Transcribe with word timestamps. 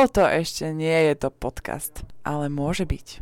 toto 0.00 0.24
ešte 0.24 0.72
nie 0.72 1.12
je 1.12 1.14
to 1.20 1.28
podcast, 1.28 2.08
ale 2.24 2.48
môže 2.48 2.88
byť. 2.88 3.20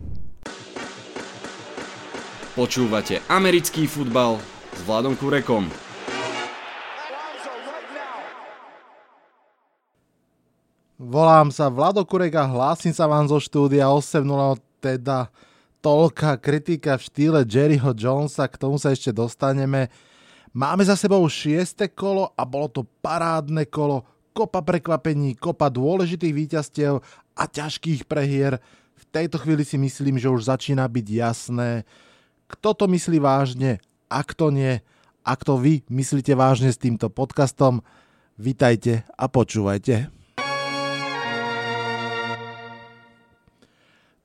Počúvate 2.55 3.19
americký 3.27 3.91
futbal 3.91 4.39
s 4.71 4.81
Vladom 4.87 5.19
Kurekom. 5.19 5.67
Volám 11.03 11.51
sa 11.51 11.67
Vlado 11.67 12.07
Kurek 12.07 12.39
a 12.39 12.47
hlásim 12.47 12.95
sa 12.95 13.11
vám 13.11 13.27
zo 13.27 13.43
štúdia 13.43 13.91
8.0, 13.91 14.63
teda 14.79 15.35
toľká 15.83 16.39
kritika 16.39 16.95
v 16.95 17.07
štýle 17.11 17.41
Jerryho 17.43 17.91
Jonesa, 17.91 18.47
k 18.47 18.55
tomu 18.55 18.79
sa 18.79 18.95
ešte 18.95 19.11
dostaneme. 19.11 19.91
Máme 20.55 20.87
za 20.87 20.95
sebou 20.95 21.27
šieste 21.27 21.91
kolo 21.91 22.31
a 22.39 22.47
bolo 22.47 22.71
to 22.71 22.87
parádne 23.03 23.67
kolo, 23.67 24.07
kopa 24.39 24.63
prekvapení, 24.63 25.35
kopa 25.35 25.67
dôležitých 25.67 26.31
víťazstiev 26.31 27.03
a 27.35 27.43
ťažkých 27.51 28.07
prehier. 28.07 28.63
V 28.95 29.05
tejto 29.11 29.43
chvíli 29.43 29.67
si 29.67 29.75
myslím, 29.75 30.15
že 30.15 30.31
už 30.31 30.47
začína 30.47 30.87
byť 30.87 31.07
jasné, 31.11 31.83
kto 32.47 32.71
to 32.79 32.87
myslí 32.87 33.19
vážne 33.19 33.83
a 34.07 34.23
kto 34.23 34.55
nie. 34.55 34.79
Ak 35.27 35.43
to 35.43 35.59
vy 35.59 35.83
myslíte 35.91 36.39
vážne 36.39 36.71
s 36.71 36.79
týmto 36.79 37.11
podcastom, 37.11 37.83
vitajte 38.39 39.03
a 39.19 39.27
počúvajte. 39.27 40.07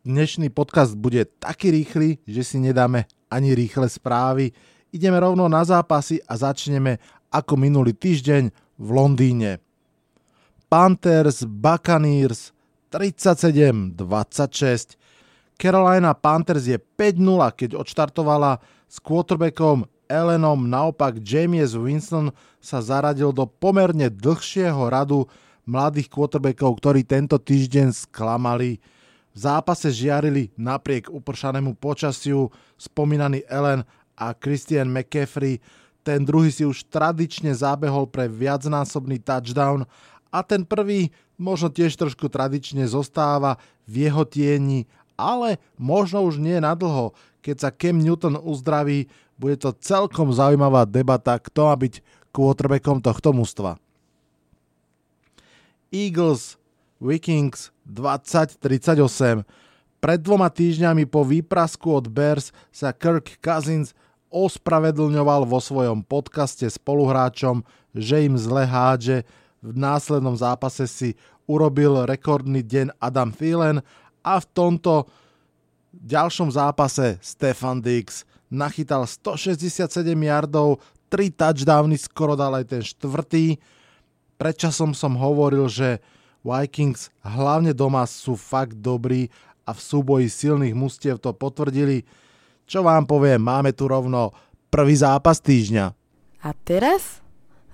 Dnešný 0.06 0.54
podcast 0.54 0.94
bude 0.94 1.26
taký 1.42 1.74
rýchly, 1.74 2.22
že 2.30 2.46
si 2.46 2.62
nedáme 2.62 3.10
ani 3.34 3.58
rýchle 3.58 3.90
správy. 3.90 4.54
Ideme 4.94 5.18
rovno 5.18 5.50
na 5.50 5.66
zápasy 5.66 6.22
a 6.30 6.38
začneme 6.38 7.02
ako 7.34 7.58
minulý 7.58 7.98
týždeň 7.98 8.54
v 8.78 8.90
Londýne. 8.94 9.63
Panthers 10.74 11.46
Buccaneers 11.46 12.50
37-26. 12.90 14.98
Carolina 15.54 16.18
Panthers 16.18 16.66
je 16.66 16.82
5-0, 16.98 17.22
keď 17.54 17.78
odštartovala 17.78 18.58
s 18.90 18.98
quarterbackom 18.98 19.86
Ellenom, 20.10 20.66
naopak 20.66 21.22
James 21.22 21.78
Winston 21.78 22.34
sa 22.58 22.82
zaradil 22.82 23.30
do 23.30 23.46
pomerne 23.46 24.10
dlhšieho 24.10 24.90
radu 24.90 25.30
mladých 25.70 26.10
quarterbackov, 26.10 26.82
ktorí 26.82 27.06
tento 27.06 27.38
týždeň 27.38 27.94
sklamali. 27.94 28.82
V 29.30 29.38
zápase 29.38 29.94
žiarili 29.94 30.50
napriek 30.58 31.06
upršanému 31.06 31.78
počasiu 31.78 32.50
spomínaný 32.82 33.46
Ellen 33.46 33.86
a 34.18 34.34
Christian 34.34 34.90
McCaffrey. 34.90 35.62
Ten 36.02 36.26
druhý 36.26 36.50
si 36.50 36.66
už 36.66 36.90
tradične 36.90 37.54
zabehol 37.54 38.10
pre 38.10 38.26
viacnásobný 38.26 39.22
touchdown 39.22 39.86
a 40.34 40.42
ten 40.42 40.66
prvý 40.66 41.14
možno 41.38 41.70
tiež 41.70 41.94
trošku 41.94 42.26
tradične 42.26 42.90
zostáva 42.90 43.62
v 43.86 44.10
jeho 44.10 44.26
tieni, 44.26 44.90
ale 45.14 45.62
možno 45.78 46.26
už 46.26 46.42
nie 46.42 46.58
nadlho. 46.58 47.14
Keď 47.46 47.56
sa 47.62 47.70
Cam 47.70 48.02
Newton 48.02 48.42
uzdraví, 48.42 49.06
bude 49.38 49.62
to 49.62 49.70
celkom 49.78 50.34
zaujímavá 50.34 50.90
debata, 50.90 51.38
kto 51.38 51.70
má 51.70 51.76
byť 51.78 52.02
quarterbackom 52.34 52.98
tohto 53.06 53.30
mužstva. 53.30 53.78
Eagles 55.94 56.58
Vikings 56.98 57.70
2038 57.86 59.46
Pred 60.02 60.20
dvoma 60.20 60.50
týždňami 60.50 61.06
po 61.08 61.22
výprasku 61.24 61.94
od 61.94 62.10
Bears 62.10 62.50
sa 62.74 62.92
Kirk 62.92 63.38
Cousins 63.40 63.94
ospravedlňoval 64.34 65.46
vo 65.46 65.62
svojom 65.62 66.02
podcaste 66.02 66.66
spoluhráčom, 66.66 67.62
že 67.94 68.26
im 68.26 68.36
zle 68.36 68.66
hádže 68.66 69.24
v 69.64 69.72
následnom 69.72 70.36
zápase 70.36 70.84
si 70.92 71.16
urobil 71.48 72.04
rekordný 72.04 72.60
deň 72.60 73.00
Adam 73.00 73.32
Thielen 73.32 73.80
a 74.20 74.34
v 74.36 74.46
tomto 74.52 75.08
ďalšom 75.96 76.52
zápase 76.52 77.16
Stefan 77.24 77.80
Dix 77.80 78.28
nachytal 78.52 79.08
167 79.08 79.88
yardov, 80.04 80.84
3 81.08 81.32
touchdowny, 81.32 81.96
skoro 81.96 82.36
dal 82.36 82.60
aj 82.60 82.66
ten 82.70 82.84
štvrtý. 82.84 83.58
Predčasom 84.36 84.92
som 84.92 85.16
hovoril, 85.16 85.72
že 85.72 86.04
Vikings 86.44 87.08
hlavne 87.24 87.72
doma 87.72 88.04
sú 88.04 88.36
fakt 88.36 88.76
dobrí 88.78 89.32
a 89.64 89.72
v 89.72 89.80
súboji 89.80 90.28
silných 90.28 90.76
mustiev 90.76 91.24
to 91.24 91.32
potvrdili. 91.32 92.04
Čo 92.68 92.84
vám 92.84 93.08
poviem, 93.08 93.40
máme 93.40 93.72
tu 93.72 93.88
rovno 93.88 94.36
prvý 94.68 95.00
zápas 95.00 95.40
týždňa. 95.40 95.86
A 96.44 96.50
teraz 96.68 97.24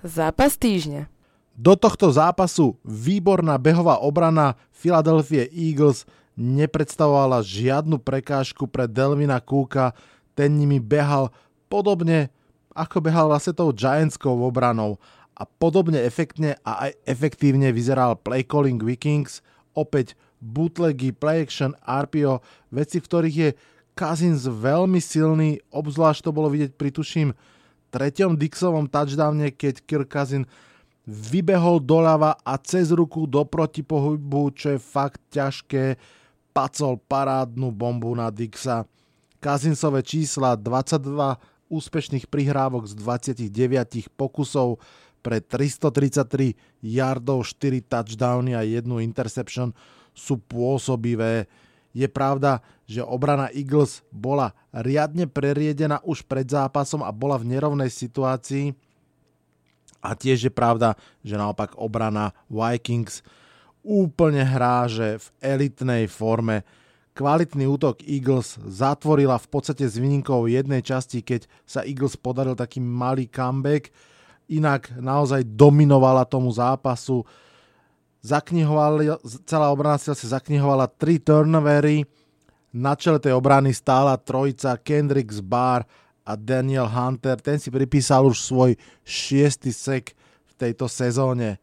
zápas 0.06 0.54
týždňa. 0.54 1.19
Do 1.60 1.76
tohto 1.76 2.08
zápasu 2.08 2.80
výborná 2.80 3.60
behová 3.60 4.00
obrana 4.00 4.56
Philadelphia 4.72 5.44
Eagles 5.52 6.08
nepredstavovala 6.32 7.44
žiadnu 7.44 8.00
prekážku 8.00 8.64
pre 8.64 8.88
Delvina 8.88 9.36
Kúka, 9.44 9.92
ten 10.32 10.56
nimi 10.56 10.80
behal 10.80 11.28
podobne 11.68 12.32
ako 12.72 13.04
behal 13.04 13.28
vlastne 13.28 13.52
tou 13.52 13.76
Giantskou 13.76 14.40
obranou. 14.40 14.96
A 15.36 15.44
podobne 15.44 16.00
efektne 16.00 16.56
a 16.64 16.88
aj 16.88 16.96
efektívne 17.04 17.68
vyzeral 17.76 18.16
play 18.16 18.40
calling 18.40 18.80
Vikings, 18.80 19.44
opäť 19.76 20.16
bootlegy, 20.40 21.12
play 21.12 21.44
action, 21.44 21.76
RPO, 21.84 22.40
veci, 22.72 23.04
v 23.04 23.04
ktorých 23.04 23.36
je 23.36 23.50
Cousins 23.92 24.48
veľmi 24.48 24.96
silný, 24.96 25.60
obzvlášť 25.68 26.24
to 26.24 26.32
bolo 26.32 26.48
vidieť 26.48 26.72
pri 26.72 26.88
tuším 26.88 27.36
treťom 27.92 28.40
Dixovom 28.40 28.88
touchdowne, 28.88 29.52
keď 29.52 29.84
Kirk 29.84 30.08
Cousins 30.08 30.48
vybehol 31.08 31.80
doľava 31.80 32.36
a 32.44 32.54
cez 32.60 32.92
ruku 32.92 33.24
do 33.24 33.42
protipohybu, 33.46 34.52
čo 34.52 34.76
je 34.76 34.80
fakt 34.80 35.20
ťažké, 35.32 35.96
pacol 36.52 36.98
parádnu 37.06 37.70
bombu 37.70 38.12
na 38.12 38.28
Dixa. 38.28 38.84
Kazinsové 39.40 40.04
čísla 40.04 40.58
22 40.58 41.70
úspešných 41.70 42.28
prihrávok 42.28 42.90
z 42.90 42.94
29 42.98 44.12
pokusov 44.18 44.82
pre 45.24 45.40
333 45.40 46.56
yardov, 46.82 47.46
4 47.46 47.80
touchdowny 47.86 48.52
a 48.52 48.66
1 48.66 48.84
interception 49.00 49.72
sú 50.12 50.36
pôsobivé. 50.36 51.46
Je 51.90 52.06
pravda, 52.06 52.62
že 52.86 53.02
obrana 53.02 53.50
Eagles 53.50 54.02
bola 54.10 54.54
riadne 54.70 55.26
preriedená 55.26 56.02
už 56.06 56.22
pred 56.26 56.46
zápasom 56.46 57.02
a 57.02 57.10
bola 57.10 57.38
v 57.38 57.56
nerovnej 57.56 57.90
situácii 57.90 58.89
a 60.00 60.16
tiež 60.16 60.48
je 60.48 60.52
pravda, 60.52 60.96
že 61.20 61.36
naopak 61.36 61.76
obrana 61.76 62.32
Vikings 62.48 63.20
úplne 63.84 64.44
hrá, 64.44 64.88
že 64.88 65.20
v 65.20 65.26
elitnej 65.40 66.04
forme. 66.08 66.64
Kvalitný 67.16 67.68
útok 67.68 68.00
Eagles 68.04 68.56
zatvorila 68.64 69.36
v 69.36 69.48
podstate 69.48 69.84
s 69.84 70.00
výnimkou 70.00 70.48
jednej 70.48 70.80
časti, 70.80 71.20
keď 71.20 71.44
sa 71.68 71.84
Eagles 71.84 72.16
podaril 72.16 72.56
taký 72.56 72.80
malý 72.80 73.28
comeback. 73.28 73.92
Inak 74.48 74.92
naozaj 74.96 75.44
dominovala 75.44 76.24
tomu 76.24 76.48
zápasu. 76.52 77.24
Celá 79.44 79.66
obrana 79.72 80.00
sa 80.00 80.16
zaknihovala 80.16 80.88
tri 80.88 81.20
turnovery. 81.20 82.04
Na 82.70 82.94
čele 82.94 83.18
tej 83.18 83.34
obrany 83.34 83.74
stála 83.74 84.14
trojica 84.14 84.78
Kendricks 84.78 85.42
Bar 85.42 85.82
a 86.24 86.36
Daniel 86.36 86.86
Hunter, 86.86 87.40
ten 87.40 87.56
si 87.58 87.72
pripísal 87.72 88.28
už 88.28 88.38
svoj 88.38 88.70
šiestý 89.02 89.72
sek 89.74 90.12
v 90.46 90.52
tejto 90.54 90.86
sezóne. 90.86 91.58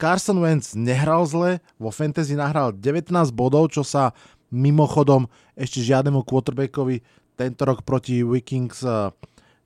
Carson 0.00 0.40
Wentz 0.40 0.72
nehral 0.72 1.28
zle, 1.28 1.60
vo 1.76 1.92
fantasy 1.92 2.32
nahral 2.32 2.72
19 2.72 3.12
bodov, 3.36 3.68
čo 3.68 3.84
sa 3.84 4.16
mimochodom 4.48 5.28
ešte 5.54 5.84
žiadnemu 5.84 6.24
quarterbackovi 6.24 7.04
tento 7.40 7.62
rok 7.64 7.80
proti 7.84 8.20
Vikings 8.20 8.84
eh, 8.84 9.08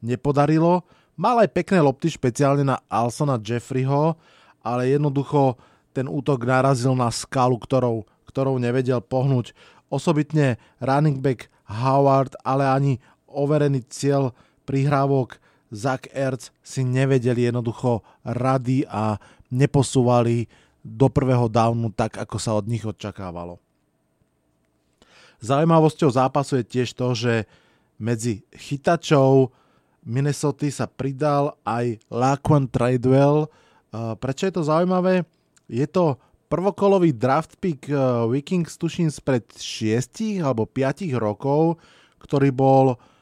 nepodarilo. 0.02 0.86
Mal 1.18 1.46
aj 1.46 1.54
pekné 1.54 1.78
lopty 1.82 2.10
špeciálne 2.10 2.62
na 2.66 2.82
Alsona 2.90 3.38
Jeffreyho, 3.38 4.18
ale 4.62 4.90
jednoducho 4.90 5.58
ten 5.94 6.10
útok 6.10 6.42
narazil 6.42 6.98
na 6.98 7.10
skalu, 7.10 7.54
ktorou, 7.58 8.02
ktorou 8.26 8.58
nevedel 8.58 8.98
pohnúť. 8.98 9.54
Osobitne 9.90 10.58
running 10.82 11.22
back 11.22 11.46
Howard, 11.70 12.34
ale 12.42 12.66
ani 12.66 12.92
overený 13.34 13.82
cieľ 13.90 14.30
prihrávok 14.64 15.42
Zach 15.74 16.06
Ertz 16.14 16.54
si 16.62 16.86
nevedeli 16.86 17.50
jednoducho 17.50 18.06
rady 18.22 18.86
a 18.86 19.18
neposúvali 19.50 20.46
do 20.84 21.10
prvého 21.10 21.50
downu 21.50 21.90
tak, 21.90 22.20
ako 22.20 22.36
sa 22.38 22.54
od 22.54 22.70
nich 22.70 22.86
očakávalo. 22.86 23.58
Zaujímavosťou 25.42 26.08
zápasu 26.14 26.62
je 26.62 26.64
tiež 26.64 26.94
to, 26.94 27.12
že 27.12 27.34
medzi 27.98 28.46
chytačov 28.54 29.52
Minnesota 30.04 30.68
sa 30.68 30.86
pridal 30.86 31.56
aj 31.64 32.00
Laquan 32.12 32.68
Tradewell. 32.68 33.48
Prečo 33.92 34.42
je 34.48 34.54
to 34.54 34.62
zaujímavé? 34.64 35.24
Je 35.64 35.84
to 35.88 36.20
prvokolový 36.52 37.16
draft 37.16 37.56
pick 37.56 37.88
Vikings, 38.28 38.76
tuším, 38.76 39.08
spred 39.08 39.48
6 39.48 40.44
alebo 40.44 40.68
5 40.68 41.08
rokov, 41.16 41.80
ktorý 42.20 42.52
bol 42.52 42.86
Uh, 42.94 43.13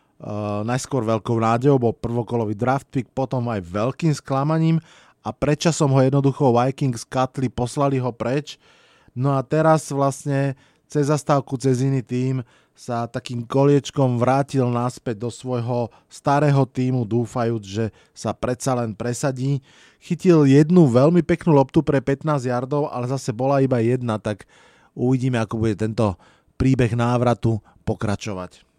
najskôr 0.63 1.03
veľkou 1.03 1.35
nádejou 1.35 1.83
bol 1.83 1.95
prvokolový 1.95 2.55
draft 2.55 2.87
pick, 2.95 3.11
potom 3.11 3.51
aj 3.51 3.67
veľkým 3.67 4.15
sklamaním 4.15 4.79
a 5.23 5.35
predčasom 5.35 5.91
ho 5.91 6.01
jednoducho 6.03 6.55
Vikings 6.55 7.03
katli, 7.07 7.51
poslali 7.51 7.99
ho 7.99 8.11
preč. 8.15 8.59
No 9.15 9.35
a 9.35 9.43
teraz 9.43 9.91
vlastne 9.91 10.55
cez 10.87 11.11
zastávku, 11.11 11.59
cez 11.59 11.83
iný 11.83 12.01
tým 12.07 12.47
sa 12.73 13.05
takým 13.05 13.45
koliečkom 13.45 14.17
vrátil 14.17 14.65
naspäť 14.73 15.29
do 15.29 15.31
svojho 15.31 15.93
starého 16.09 16.65
týmu, 16.65 17.05
dúfajúc, 17.05 17.63
že 17.63 17.85
sa 18.17 18.33
predsa 18.33 18.73
len 18.79 18.97
presadí. 18.97 19.61
Chytil 20.01 20.49
jednu 20.49 20.89
veľmi 20.89 21.21
peknú 21.23 21.53
loptu 21.53 21.85
pre 21.85 22.01
15 22.01 22.49
yardov, 22.49 22.89
ale 22.89 23.07
zase 23.13 23.31
bola 23.31 23.61
iba 23.61 23.79
jedna, 23.79 24.17
tak 24.17 24.49
uvidíme, 24.97 25.37
ako 25.39 25.55
bude 25.61 25.77
tento 25.77 26.17
príbeh 26.57 26.97
návratu 26.97 27.61
pokračovať. 27.85 28.72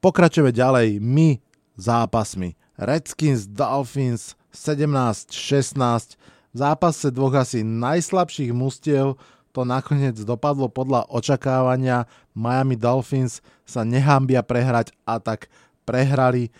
Pokračujeme 0.00 0.48
ďalej 0.48 0.96
my 0.96 1.36
zápasmi. 1.76 2.56
Redskins 2.80 3.44
Dolphins 3.44 4.32
17-16. 4.48 6.16
V 6.50 6.56
zápase 6.56 7.12
dvoch 7.12 7.36
asi 7.36 7.60
najslabších 7.60 8.48
mustiev 8.56 9.20
to 9.52 9.60
nakoniec 9.68 10.16
dopadlo 10.24 10.72
podľa 10.72 11.04
očakávania. 11.12 12.08
Miami 12.32 12.80
Dolphins 12.80 13.44
sa 13.68 13.84
nehambia 13.84 14.40
prehrať 14.40 14.96
a 15.04 15.20
tak 15.20 15.52
prehrali. 15.84 16.48
E, 16.48 16.50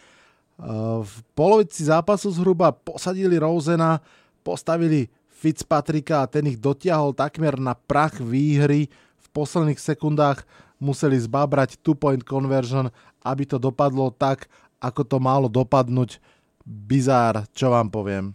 v 1.01 1.15
polovici 1.33 1.89
zápasu 1.89 2.29
zhruba 2.37 2.77
posadili 2.77 3.41
Rosena, 3.41 4.05
postavili 4.45 5.09
Fitzpatricka 5.33 6.21
a 6.21 6.29
ten 6.29 6.45
ich 6.45 6.61
dotiahol 6.61 7.17
takmer 7.17 7.57
na 7.57 7.73
prach 7.73 8.21
výhry. 8.21 8.93
V 9.17 9.27
posledných 9.33 9.81
sekundách 9.81 10.45
museli 10.81 11.21
zbabrať 11.21 11.79
two-point 11.85 12.25
conversion, 12.25 12.89
aby 13.21 13.45
to 13.45 13.61
dopadlo 13.61 14.11
tak, 14.11 14.49
ako 14.81 15.05
to 15.05 15.17
malo 15.21 15.47
dopadnúť. 15.47 16.17
Bizár, 16.65 17.45
čo 17.53 17.73
vám 17.73 17.93
poviem. 17.93 18.33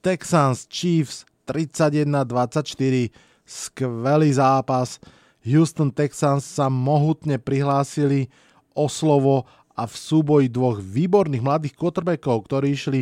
Texans 0.00 0.64
Chiefs 0.70 1.28
31-24. 1.44 3.10
Skvelý 3.42 4.30
zápas. 4.30 5.02
Houston 5.42 5.90
Texans 5.90 6.46
sa 6.46 6.70
mohutne 6.70 7.40
prihlásili 7.40 8.30
o 8.76 8.86
slovo 8.86 9.48
a 9.74 9.88
v 9.88 9.94
súboji 9.96 10.46
dvoch 10.52 10.78
výborných 10.78 11.42
mladých 11.42 11.74
quarterbackov, 11.74 12.46
ktorí 12.46 12.76
išli 12.76 13.00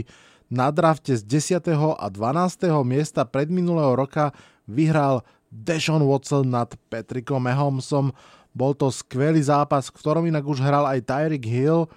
na 0.48 0.72
drafte 0.72 1.12
z 1.12 1.26
10. 1.60 1.74
a 1.76 2.06
12. 2.08 2.70
miesta 2.86 3.28
predminulého 3.28 3.92
roka, 3.98 4.32
vyhral 4.64 5.26
Deshaun 5.48 6.04
Watson 6.04 6.48
nad 6.48 6.72
Patrickom 6.92 7.40
Mahomesom. 7.40 8.12
Bol 8.52 8.72
to 8.76 8.92
skvelý 8.92 9.40
zápas, 9.40 9.88
v 9.88 9.96
ktorom 10.00 10.24
inak 10.28 10.44
už 10.44 10.60
hral 10.60 10.84
aj 10.84 11.04
Tyreek 11.04 11.44
Hill. 11.44 11.88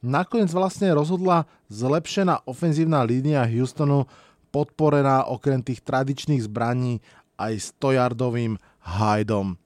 Nakoniec 0.00 0.48
vlastne 0.54 0.88
rozhodla 0.96 1.44
zlepšená 1.68 2.48
ofenzívna 2.48 3.04
línia 3.04 3.44
Houstonu, 3.44 4.08
podporená 4.48 5.28
okrem 5.28 5.60
tých 5.60 5.84
tradičných 5.84 6.48
zbraní 6.48 7.04
aj 7.36 7.76
100-yardovým 7.76 8.56
Hydom. 8.80 9.60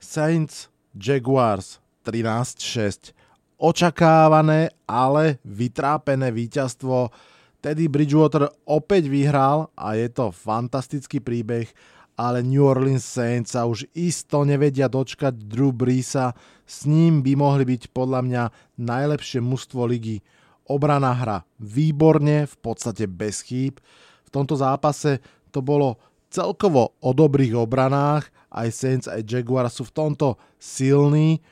Saints 0.00 0.72
Jaguars 0.96 1.78
13-6. 2.04 3.12
Očakávané, 3.60 4.72
ale 4.88 5.36
vytrápené 5.44 6.32
víťazstvo. 6.32 7.12
Teddy 7.60 7.92
Bridgewater 7.92 8.48
opäť 8.64 9.12
vyhral 9.12 9.68
a 9.76 9.92
je 9.92 10.08
to 10.08 10.32
fantastický 10.32 11.20
príbeh, 11.20 11.68
ale 12.16 12.40
New 12.40 12.64
Orleans 12.64 13.04
Saints 13.04 13.52
sa 13.52 13.68
už 13.68 13.84
isto 13.92 14.44
nevedia 14.48 14.88
dočkať 14.88 15.36
Drew 15.36 15.72
Breesa. 15.72 16.32
S 16.64 16.88
ním 16.88 17.20
by 17.20 17.36
mohli 17.36 17.64
byť 17.68 17.92
podľa 17.92 18.20
mňa 18.24 18.42
najlepšie 18.80 19.44
mužstvo 19.44 19.84
ligy 19.88 20.24
obrana 20.68 21.12
hra 21.12 21.44
výborne, 21.60 22.48
v 22.48 22.56
podstate 22.64 23.04
bez 23.04 23.44
chýb. 23.44 23.76
V 24.24 24.30
tomto 24.32 24.56
zápase 24.56 25.20
to 25.52 25.60
bolo 25.60 26.00
celkovo 26.30 26.96
o 27.02 27.10
dobrých 27.10 27.58
obranách, 27.58 28.30
aj 28.54 28.68
Saints, 28.72 29.06
aj 29.10 29.26
Jaguar 29.26 29.66
sú 29.68 29.84
v 29.84 29.94
tomto 29.94 30.40
silní. 30.56 31.42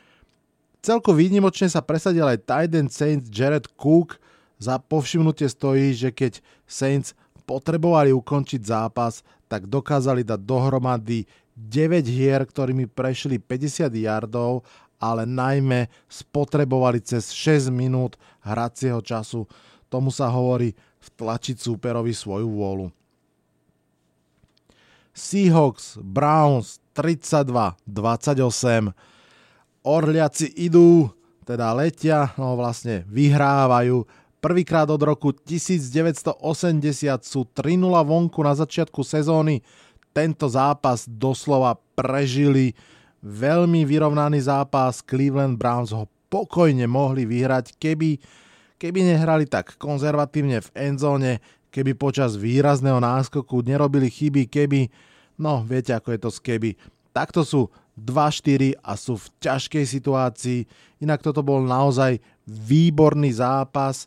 Celko 0.80 1.12
výnimočne 1.12 1.66
sa 1.66 1.82
presadil 1.82 2.24
aj 2.24 2.46
Titan 2.46 2.86
Saints 2.86 3.26
Jared 3.28 3.66
Cook. 3.74 4.22
Za 4.58 4.82
povšimnutie 4.82 5.46
stojí, 5.46 5.94
že 5.94 6.10
keď 6.10 6.42
Saints 6.66 7.14
potrebovali 7.46 8.10
ukončiť 8.10 8.60
zápas, 8.62 9.22
tak 9.46 9.70
dokázali 9.70 10.26
dať 10.26 10.40
dohromady 10.44 11.24
9 11.56 12.04
hier, 12.04 12.44
ktorými 12.44 12.90
prešli 12.90 13.40
50 13.40 13.88
yardov 13.90 14.62
ale 14.98 15.26
najmä 15.26 15.86
spotrebovali 16.10 17.00
cez 17.00 17.30
6 17.30 17.70
minút 17.70 18.18
hracieho 18.42 18.98
času. 18.98 19.46
Tomu 19.86 20.10
sa 20.10 20.26
hovorí 20.28 20.74
vtlačiť 20.98 21.56
súperovi 21.56 22.12
svoju 22.12 22.50
vôľu. 22.50 22.90
Seahawks, 25.14 25.98
Browns 26.02 26.82
32-28. 26.94 28.94
Orliaci 29.82 30.46
idú, 30.58 31.10
teda 31.46 31.72
letia, 31.74 32.34
no 32.36 32.58
vlastne 32.58 33.06
vyhrávajú. 33.08 34.04
Prvýkrát 34.38 34.86
od 34.86 35.02
roku 35.02 35.34
1980 35.34 36.38
sú 37.26 37.42
3-0 37.42 37.74
vonku 38.06 38.38
na 38.46 38.54
začiatku 38.54 39.02
sezóny. 39.02 39.66
Tento 40.14 40.46
zápas 40.46 41.10
doslova 41.10 41.74
prežili 41.98 42.78
veľmi 43.18 43.82
vyrovnaný 43.82 44.46
zápas. 44.46 45.02
Cleveland 45.02 45.58
Browns 45.58 45.90
ho 45.90 46.06
pokojne 46.30 46.86
mohli 46.86 47.26
vyhrať, 47.26 47.74
keby, 47.82 48.22
keby 48.78 49.10
nehrali 49.10 49.42
tak 49.50 49.74
konzervatívne 49.74 50.62
v 50.62 50.70
endzóne, 50.86 51.42
keby 51.74 51.98
počas 51.98 52.38
výrazného 52.38 53.02
náskoku 53.02 53.66
nerobili 53.66 54.06
chyby, 54.06 54.46
keby, 54.46 54.86
no 55.42 55.66
viete 55.66 55.90
ako 55.90 56.14
je 56.14 56.20
to 56.22 56.30
s 56.30 56.38
keby. 56.38 56.78
Takto 57.10 57.42
sú 57.42 57.74
2-4 57.98 58.78
a 58.86 58.94
sú 58.94 59.18
v 59.18 59.26
ťažkej 59.42 59.84
situácii. 59.84 60.60
Inak 61.02 61.26
toto 61.26 61.42
bol 61.42 61.66
naozaj 61.66 62.22
výborný 62.46 63.34
zápas. 63.34 64.06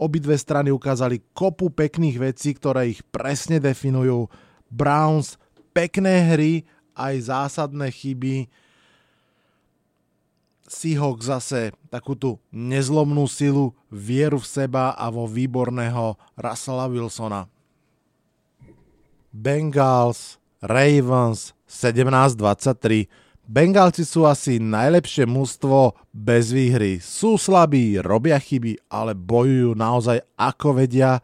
Obidve 0.00 0.32
strany 0.40 0.72
ukázali 0.72 1.20
kopu 1.36 1.68
pekných 1.68 2.16
vecí, 2.16 2.56
ktoré 2.56 2.96
ich 2.96 3.04
presne 3.12 3.60
definujú. 3.60 4.32
Browns 4.72 5.36
pekné 5.76 6.24
hry 6.24 6.52
aj 6.96 7.28
zásadné 7.28 7.92
chyby. 7.92 8.48
Seahawks 10.64 11.28
zase 11.28 11.76
takú 11.92 12.16
tú 12.16 12.40
nezlomnú 12.48 13.28
silu, 13.28 13.76
vieru 13.92 14.40
v 14.40 14.48
seba 14.48 14.96
a 14.96 15.12
vo 15.12 15.28
výborného 15.28 16.16
Russella 16.32 16.88
Wilsona. 16.88 17.44
Bengals, 19.28 20.40
Ravens 20.64 21.52
17-23. 21.68 23.04
Bengálci 23.50 24.06
sú 24.06 24.30
asi 24.30 24.62
najlepšie 24.62 25.26
mužstvo 25.26 25.98
bez 26.14 26.54
výhry. 26.54 27.02
Sú 27.02 27.34
slabí, 27.34 27.98
robia 27.98 28.38
chyby, 28.38 28.78
ale 28.86 29.10
bojujú 29.18 29.74
naozaj 29.74 30.22
ako 30.38 30.78
vedia. 30.78 31.18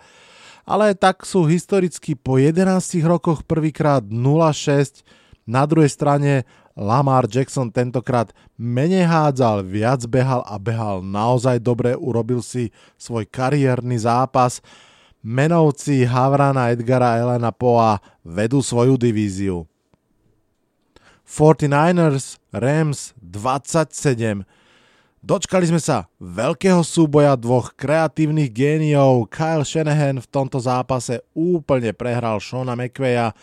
Ale 0.66 0.99
tak 0.99 1.23
sú 1.23 1.47
historicky 1.47 2.18
po 2.18 2.35
11 2.35 2.83
rokoch 3.06 3.47
prvýkrát 3.47 4.02
0-6 4.02 5.06
na 5.47 5.71
druhej 5.71 5.87
strane 5.87 6.42
Lamar 6.75 7.30
Jackson 7.30 7.71
tentokrát 7.71 8.35
menej 8.59 9.06
hádzal, 9.06 9.62
viac 9.62 10.02
behal 10.11 10.42
a 10.50 10.59
behal 10.59 11.06
naozaj 11.06 11.62
dobre, 11.62 11.95
urobil 11.95 12.42
si 12.42 12.75
svoj 12.99 13.23
kariérny 13.30 14.02
zápas. 14.02 14.59
Menovci 15.23 16.02
Havrana 16.02 16.75
Edgara 16.75 17.23
Elena 17.23 17.54
Poa 17.54 18.02
vedú 18.26 18.66
svoju 18.66 18.99
divíziu. 18.99 19.71
49ers 21.26 22.38
Rams 22.54 23.11
27 23.18 24.47
Dočkali 25.26 25.66
sme 25.66 25.83
sa 25.83 26.06
veľkého 26.23 26.87
súboja 26.87 27.35
dvoch 27.35 27.75
kreatívnych 27.75 28.47
géniov. 28.54 29.26
Kyle 29.26 29.66
Shanahan 29.66 30.23
v 30.23 30.30
tomto 30.30 30.62
zápase 30.62 31.18
úplne 31.35 31.90
prehral 31.90 32.38
Shona 32.38 32.78
McVeya 32.78 33.35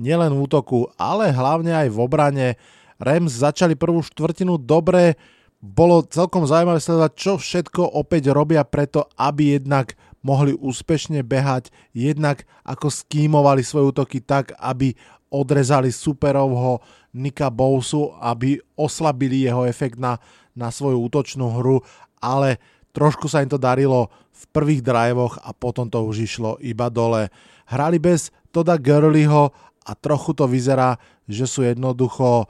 nielen 0.00 0.32
v 0.32 0.48
útoku, 0.48 0.88
ale 0.96 1.28
hlavne 1.28 1.76
aj 1.76 1.92
v 1.92 1.98
obrane. 2.00 2.48
Rams 2.96 3.44
začali 3.44 3.76
prvú 3.76 4.00
štvrtinu 4.00 4.56
dobre, 4.56 5.20
bolo 5.60 6.08
celkom 6.08 6.48
zaujímavé 6.48 6.80
sledovať, 6.80 7.12
čo 7.12 7.32
všetko 7.36 7.84
opäť 7.84 8.32
robia 8.32 8.64
preto, 8.64 9.04
aby 9.20 9.60
jednak 9.60 9.92
mohli 10.24 10.56
úspešne 10.56 11.20
behať, 11.20 11.68
jednak 11.92 12.48
ako 12.64 12.88
skýmovali 12.88 13.60
svoje 13.60 13.92
útoky 13.92 14.24
tak, 14.24 14.56
aby 14.56 14.96
odrezali 15.28 15.92
superovho 15.92 16.80
Nika 17.16 17.48
Bousu, 17.48 18.12
aby 18.20 18.60
oslabili 18.76 19.48
jeho 19.48 19.64
efekt 19.64 19.96
na, 19.96 20.20
na 20.52 20.68
svoju 20.68 21.00
útočnú 21.08 21.56
hru, 21.56 21.80
ale 22.20 22.60
trošku 22.92 23.24
sa 23.32 23.40
im 23.40 23.48
to 23.48 23.56
darilo 23.56 24.12
v 24.36 24.42
prvých 24.52 24.84
drivoch 24.84 25.40
a 25.40 25.56
potom 25.56 25.88
to 25.88 26.04
už 26.04 26.28
išlo 26.28 26.60
iba 26.60 26.92
dole. 26.92 27.32
Hrali 27.72 27.96
bez 27.96 28.28
Toda 28.52 28.76
Gurleyho 28.76 29.52
a 29.88 29.92
trochu 29.96 30.36
to 30.36 30.44
vyzerá, 30.44 31.00
že 31.24 31.48
sú 31.48 31.64
jednoducho 31.64 32.44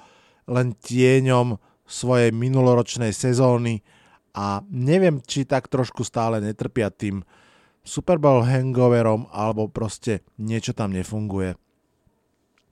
len 0.50 0.75
tieňom 0.75 1.58
svojej 1.87 2.35
minuloročnej 2.35 3.14
sezóny 3.14 3.87
a 4.35 4.61
neviem, 4.68 5.23
či 5.23 5.46
tak 5.46 5.70
trošku 5.70 6.02
stále 6.02 6.42
netrpia 6.42 6.90
tým, 6.90 7.23
Super 7.87 8.18
Bowl 8.18 8.42
hangoverom 8.42 9.30
alebo 9.30 9.70
proste 9.70 10.26
niečo 10.42 10.75
tam 10.75 10.90
nefunguje. 10.90 11.54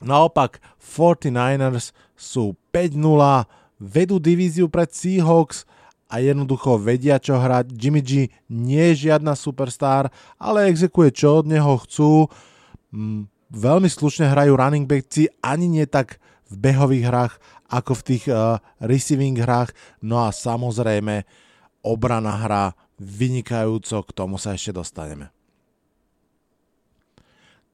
Naopak 0.05 0.61
49ers 0.77 1.97
sú 2.13 2.53
5-0, 2.71 3.01
vedú 3.81 4.21
divíziu 4.21 4.69
pred 4.69 4.93
Seahawks 4.93 5.65
a 6.13 6.21
jednoducho 6.21 6.77
vedia 6.77 7.17
čo 7.17 7.41
hrať. 7.41 7.73
Jimmy 7.73 8.05
G 8.05 8.29
nie 8.53 8.93
je 8.93 9.09
žiadna 9.09 9.33
superstar, 9.33 10.13
ale 10.37 10.69
exekuje 10.69 11.11
čo 11.11 11.41
od 11.41 11.49
neho 11.49 11.81
chcú. 11.83 12.29
Mm, 12.93 13.27
veľmi 13.49 13.89
slušne 13.89 14.29
hrajú 14.29 14.55
running 14.55 14.85
backsi, 14.85 15.33
ani 15.41 15.67
nie 15.67 15.89
tak 15.89 16.21
v 16.53 16.71
behových 16.71 17.09
hrách, 17.09 17.35
ako 17.73 17.93
v 17.99 18.07
tých 18.15 18.25
uh, 18.29 18.61
receiving 18.79 19.41
hrách. 19.41 19.73
No 20.05 20.21
a 20.23 20.31
samozrejme 20.31 21.25
obrana 21.81 22.37
hrá 22.45 22.65
vynikajúco, 23.01 24.07
k 24.07 24.11
tomu 24.15 24.37
sa 24.39 24.55
ešte 24.55 24.71
dostaneme. 24.77 25.35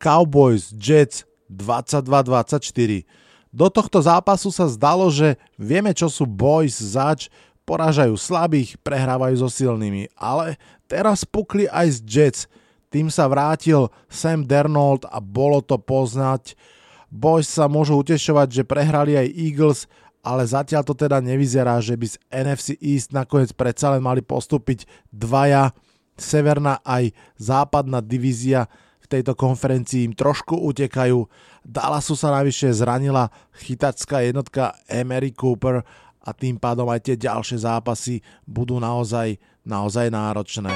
Cowboys, 0.00 0.72
Jets 0.72 1.28
22-24. 1.50 3.02
Do 3.50 3.66
tohto 3.66 3.99
zápasu 3.99 4.54
sa 4.54 4.71
zdalo, 4.71 5.11
že 5.11 5.35
vieme, 5.59 5.90
čo 5.90 6.07
sú 6.07 6.23
boys 6.23 6.78
zač, 6.78 7.26
porážajú 7.66 8.14
slabých, 8.14 8.78
prehrávajú 8.83 9.42
so 9.42 9.50
silnými, 9.50 10.07
ale 10.14 10.54
teraz 10.87 11.26
pukli 11.26 11.66
aj 11.66 11.99
z 11.99 11.99
Jets. 12.07 12.40
Tým 12.90 13.11
sa 13.11 13.30
vrátil 13.30 13.87
Sam 14.11 14.42
Dernold 14.42 15.07
a 15.07 15.23
bolo 15.23 15.62
to 15.62 15.78
poznať. 15.78 16.59
Boys 17.11 17.47
sa 17.47 17.71
môžu 17.71 17.99
utešovať, 18.02 18.62
že 18.62 18.62
prehrali 18.66 19.14
aj 19.14 19.35
Eagles, 19.35 19.80
ale 20.23 20.47
zatiaľ 20.47 20.83
to 20.87 20.95
teda 20.95 21.23
nevyzerá, 21.23 21.78
že 21.78 21.95
by 21.95 22.07
z 22.07 22.16
NFC 22.30 22.69
East 22.78 23.11
nakoniec 23.14 23.54
predsa 23.54 23.95
len 23.95 24.02
mali 24.02 24.23
postúpiť 24.23 24.87
dvaja. 25.11 25.75
Severná 26.21 26.85
aj 26.85 27.16
západná 27.40 28.04
divízia 28.04 28.69
tejto 29.11 29.35
konferencii 29.35 30.07
im 30.07 30.14
trošku 30.14 30.55
utekajú. 30.55 31.26
Dallasu 31.67 32.14
sa 32.14 32.31
navyše 32.31 32.71
zranila 32.71 33.26
chytacká 33.59 34.23
jednotka 34.23 34.79
Emery 34.87 35.35
Cooper 35.35 35.83
a 36.23 36.31
tým 36.31 36.55
pádom 36.55 36.87
aj 36.87 37.11
tie 37.11 37.17
ďalšie 37.19 37.67
zápasy 37.67 38.23
budú 38.47 38.79
naozaj, 38.79 39.35
naozaj 39.67 40.07
náročné. 40.14 40.71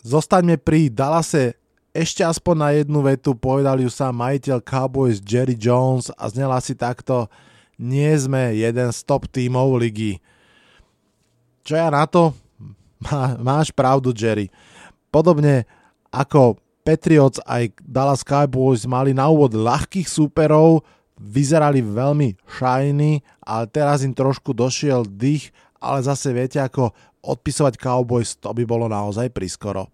Zostaňme 0.00 0.56
pri 0.56 0.88
Dallase 0.88 1.58
ešte 1.92 2.22
aspoň 2.22 2.56
na 2.56 2.70
jednu 2.72 3.02
vetu, 3.02 3.34
povedal 3.34 3.82
ju 3.82 3.90
sám 3.90 4.14
majiteľ 4.22 4.62
Cowboys 4.62 5.18
Jerry 5.18 5.58
Jones 5.58 6.14
a 6.14 6.30
znela 6.30 6.62
si 6.62 6.78
takto, 6.78 7.26
nie 7.74 8.08
sme 8.14 8.54
jeden 8.54 8.94
z 8.94 8.98
top 9.02 9.26
tímov 9.26 9.74
ligy. 9.82 10.22
Čo 11.66 11.74
ja 11.74 11.90
na 11.90 12.06
to? 12.06 12.32
Má, 12.98 13.38
máš 13.38 13.70
pravdu, 13.70 14.10
Jerry. 14.10 14.50
Podobne 15.14 15.64
ako 16.10 16.58
Patriots 16.82 17.38
aj 17.44 17.76
Dallas 17.84 18.24
Cowboys 18.24 18.88
mali 18.88 19.12
na 19.12 19.28
úvod 19.28 19.52
ľahkých 19.54 20.08
súperov, 20.08 20.82
vyzerali 21.20 21.84
veľmi 21.84 22.38
shiny, 22.48 23.20
ale 23.44 23.64
teraz 23.68 24.02
im 24.06 24.14
trošku 24.14 24.56
došiel 24.56 25.04
dých, 25.04 25.52
ale 25.78 26.02
zase 26.02 26.32
viete 26.32 26.58
ako 26.58 26.90
odpisovať 27.22 27.76
Cowboys, 27.76 28.38
to 28.38 28.50
by 28.54 28.64
bolo 28.64 28.88
naozaj 28.88 29.28
priskoro. 29.30 29.90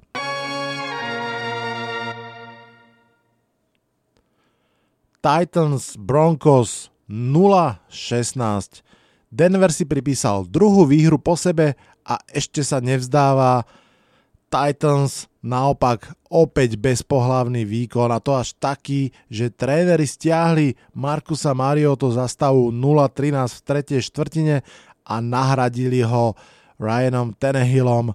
Titans 5.25 5.97
Broncos 5.97 6.93
0-16. 7.09 8.85
Denver 9.33 9.73
si 9.73 9.89
pripísal 9.89 10.45
druhú 10.47 10.85
výhru 10.85 11.17
po 11.17 11.35
sebe 11.35 11.75
a 12.05 12.21
ešte 12.31 12.61
sa 12.61 12.79
nevzdáva. 12.85 13.65
Titans 14.53 15.27
naopak 15.43 16.15
opäť 16.31 16.79
bezpohlavný 16.79 17.67
výkon 17.67 18.07
a 18.15 18.23
to 18.23 18.39
až 18.39 18.55
taký, 18.57 19.11
že 19.27 19.51
tréneri 19.51 20.07
stiahli 20.07 20.79
Markusa 20.95 21.51
Marioto 21.59 22.07
za 22.15 22.31
stavu 22.31 22.71
0-13 22.71 23.51
v 23.51 23.61
tretej 23.67 24.01
štvrtine 24.07 24.63
a 25.05 25.15
nahradili 25.19 26.07
ho 26.07 26.39
Ryanom 26.79 27.35
Tenehillom. 27.35 28.15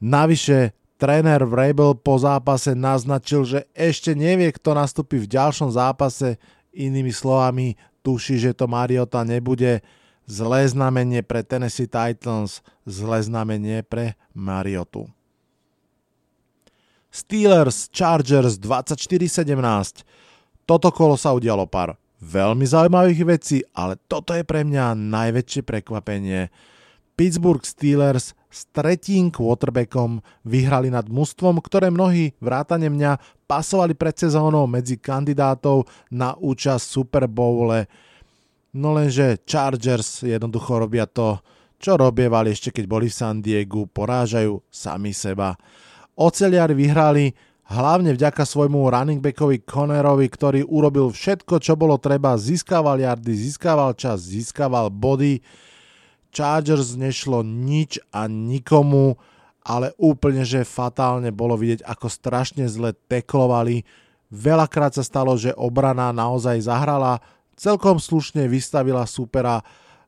Navyše 0.00 0.72
Tréner 0.96 1.44
Vrabel 1.44 1.92
po 1.92 2.16
zápase 2.16 2.72
naznačil, 2.72 3.44
že 3.44 3.60
ešte 3.76 4.16
nevie, 4.16 4.48
kto 4.48 4.72
nastúpi 4.72 5.20
v 5.20 5.28
ďalšom 5.28 5.68
zápase. 5.76 6.40
Inými 6.72 7.12
slovami, 7.12 7.76
tuší, 8.00 8.40
že 8.40 8.56
to 8.56 8.64
Mariota 8.64 9.20
nebude. 9.20 9.84
Zlé 10.26 10.66
znamenie 10.66 11.22
pre 11.22 11.46
Tennessee 11.46 11.86
Titans, 11.86 12.58
zlé 12.82 13.22
znamenie 13.22 13.86
pre 13.86 14.18
Mariotu. 14.34 15.06
Steelers 17.14 17.86
Chargers 17.94 18.58
24-17. 18.58 20.02
Toto 20.66 20.90
kolo 20.90 21.14
sa 21.14 21.30
udialo 21.30 21.70
pár 21.70 21.94
veľmi 22.20 22.66
zaujímavých 22.66 23.22
vecí, 23.22 23.62
ale 23.70 23.96
toto 24.10 24.34
je 24.34 24.42
pre 24.42 24.66
mňa 24.66 24.98
najväčšie 24.98 25.62
prekvapenie. 25.62 26.50
Pittsburgh 27.16 27.64
Steelers 27.64 28.36
s 28.52 28.68
tretím 28.76 29.32
quarterbackom 29.32 30.20
vyhrali 30.44 30.92
nad 30.92 31.08
mužstvom, 31.08 31.64
ktoré 31.64 31.88
mnohí 31.88 32.36
vrátane 32.42 32.92
mňa 32.92 33.16
pasovali 33.48 33.96
pred 33.96 34.12
sezónou 34.12 34.68
medzi 34.68 35.00
kandidátov 35.00 35.88
na 36.12 36.36
účasť 36.36 36.84
Super 36.84 37.24
Bowle. 37.24 37.88
No 38.76 38.92
lenže 38.92 39.40
Chargers 39.48 40.20
jednoducho 40.20 40.76
robia 40.76 41.08
to, 41.08 41.40
čo 41.80 41.96
robievali 41.96 42.52
ešte 42.52 42.76
keď 42.76 42.84
boli 42.84 43.08
v 43.08 43.16
San 43.16 43.40
Diegu, 43.40 43.88
porážajú 43.88 44.60
sami 44.68 45.16
seba. 45.16 45.56
Oceliari 46.12 46.76
vyhrali 46.76 47.32
hlavne 47.72 48.12
vďaka 48.12 48.44
svojmu 48.44 48.92
running 48.92 49.24
backovi 49.24 49.64
Connerovi, 49.64 50.28
ktorý 50.28 50.60
urobil 50.68 51.08
všetko, 51.08 51.56
čo 51.56 51.72
bolo 51.72 51.96
treba, 51.96 52.36
získaval 52.36 53.00
yardy, 53.00 53.32
získaval 53.32 53.96
čas, 53.96 54.28
získaval 54.28 54.92
body, 54.92 55.40
Chargers 56.28 57.00
nešlo 57.00 57.40
nič 57.40 57.96
a 58.12 58.28
nikomu, 58.28 59.16
ale 59.64 59.96
úplne, 59.96 60.44
že 60.44 60.68
fatálne 60.68 61.32
bolo 61.32 61.56
vidieť, 61.56 61.80
ako 61.80 62.12
strašne 62.12 62.68
zle 62.68 62.92
teklovali. 63.08 63.88
Veľakrát 64.28 64.92
sa 64.92 65.00
stalo, 65.00 65.32
že 65.40 65.56
obrana 65.56 66.12
naozaj 66.12 66.68
zahrala, 66.68 67.24
celkom 67.56 67.96
slušne 67.98 68.46
vystavila 68.46 69.08
supera 69.08 69.64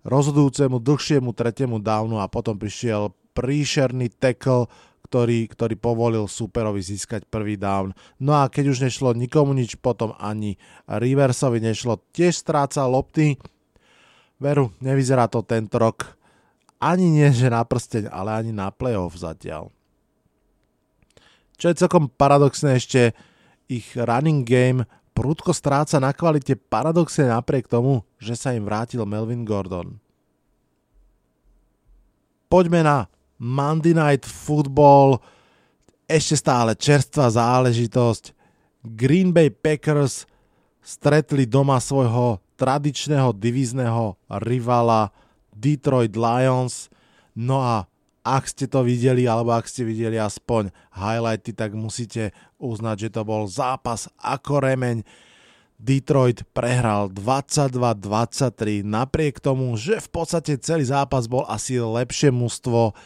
rozhodujúcemu 0.07 0.79
dlhšiemu 0.79 1.31
tretiemu 1.35 1.77
downu 1.83 2.21
a 2.23 2.31
potom 2.31 2.55
prišiel 2.55 3.11
príšerný 3.35 4.13
tackle, 4.15 4.71
ktorý, 5.09 5.49
ktorý 5.49 5.75
povolil 5.81 6.29
superovi 6.29 6.85
získať 6.85 7.25
prvý 7.27 7.57
down. 7.57 7.97
No 8.21 8.37
a 8.37 8.53
keď 8.53 8.77
už 8.77 8.85
nešlo 8.85 9.17
nikomu 9.17 9.57
nič, 9.57 9.81
potom 9.81 10.13
ani 10.21 10.61
Riversovi 10.85 11.65
nešlo, 11.65 12.05
tiež 12.13 12.37
stráca 12.45 12.85
lopty. 12.85 13.41
Veru, 14.39 14.71
nevyzerá 14.85 15.27
to 15.27 15.43
tento 15.43 15.81
rok 15.81 16.19
ani 16.79 17.11
nie, 17.11 17.29
že 17.35 17.51
na 17.51 17.67
prsteň, 17.67 18.07
ale 18.07 18.39
ani 18.39 18.53
na 18.55 18.71
playoff 18.71 19.19
zatiaľ. 19.19 19.75
Čo 21.59 21.75
je 21.75 21.81
celkom 21.83 22.07
paradoxné 22.07 22.79
ešte, 22.79 23.19
ich 23.67 23.99
running 23.99 24.47
game 24.47 24.87
prudko 25.19 25.51
stráca 25.51 25.99
na 25.99 26.15
kvalite 26.15 26.55
paradoxne 26.55 27.27
napriek 27.27 27.67
tomu, 27.67 28.07
že 28.23 28.39
sa 28.39 28.55
im 28.55 28.63
vrátil 28.63 29.03
Melvin 29.03 29.43
Gordon. 29.43 29.99
Poďme 32.47 32.87
na 32.87 33.11
Monday 33.35 33.99
Night 33.99 34.23
Football, 34.23 35.19
ešte 36.07 36.39
stále 36.39 36.79
čerstvá 36.79 37.35
záležitosť. 37.35 38.31
Green 38.95 39.35
Bay 39.35 39.51
Packers 39.51 40.23
stretli 40.79 41.45
doma 41.51 41.83
svojho 41.83 42.39
tradičného 42.55 43.35
divízneho 43.35 44.15
rivala 44.41 45.11
Detroit 45.51 46.15
Lions. 46.15 46.87
No 47.35 47.59
a 47.59 47.91
ak 48.37 48.45
ste 48.53 48.69
to 48.69 48.85
videli, 48.85 49.25
alebo 49.25 49.57
ak 49.57 49.65
ste 49.65 49.89
videli 49.89 50.21
aspoň 50.21 50.69
highlighty, 50.93 51.57
tak 51.57 51.73
musíte 51.73 52.37
uznať, 52.61 53.09
že 53.09 53.15
to 53.15 53.23
bol 53.25 53.49
zápas 53.49 54.11
ako 54.21 54.61
remeň. 54.61 55.07
Detroit 55.79 56.43
prehral 56.51 57.07
22-23 57.15 58.83
napriek 58.83 59.39
tomu, 59.39 59.79
že 59.79 60.03
v 60.03 60.09
podstate 60.11 60.59
celý 60.59 60.83
zápas 60.83 61.31
bol 61.31 61.47
asi 61.47 61.79
lepšie 61.79 62.35
mužstvo. 62.35 62.99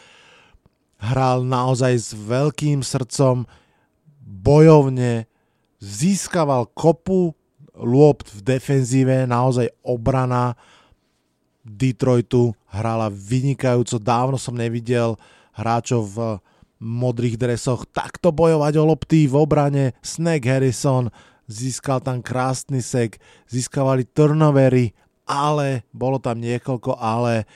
Hral 0.97 1.45
naozaj 1.45 1.93
s 1.93 2.09
veľkým 2.17 2.81
srdcom, 2.81 3.45
bojovne, 4.25 5.29
získaval 5.77 6.73
kopu 6.73 7.37
lôb 7.77 8.25
v 8.25 8.39
defenzíve, 8.41 9.29
naozaj 9.29 9.69
obrana 9.85 10.57
Detroitu 11.63 12.51
hrala 12.67 13.07
vynikajúco. 13.07 13.95
Dávno 13.95 14.35
som 14.35 14.53
nevidel 14.53 15.15
hráčov 15.55 16.03
v 16.11 16.17
modrých 16.83 17.39
dresoch 17.39 17.87
takto 17.87 18.35
bojovať 18.35 18.73
o 18.75 18.83
lopty 18.83 19.25
v 19.31 19.39
obrane. 19.39 19.95
Snake 20.03 20.43
Harrison 20.43 21.07
získal 21.47 22.03
tam 22.03 22.19
krásny 22.19 22.83
sek, 22.83 23.15
získavali 23.47 24.03
turnovery, 24.11 24.91
ale 25.23 25.87
bolo 25.95 26.19
tam 26.19 26.43
niekoľko 26.43 26.99
ale. 26.99 27.47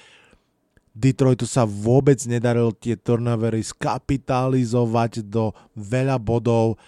Detroitu 0.97 1.45
sa 1.45 1.67
vôbec 1.67 2.17
nedarilo 2.25 2.73
tie 2.73 2.97
turnovery 2.97 3.61
skapitalizovať 3.61 5.27
do 5.27 5.53
veľa 5.77 6.17
bodov, 6.17 6.79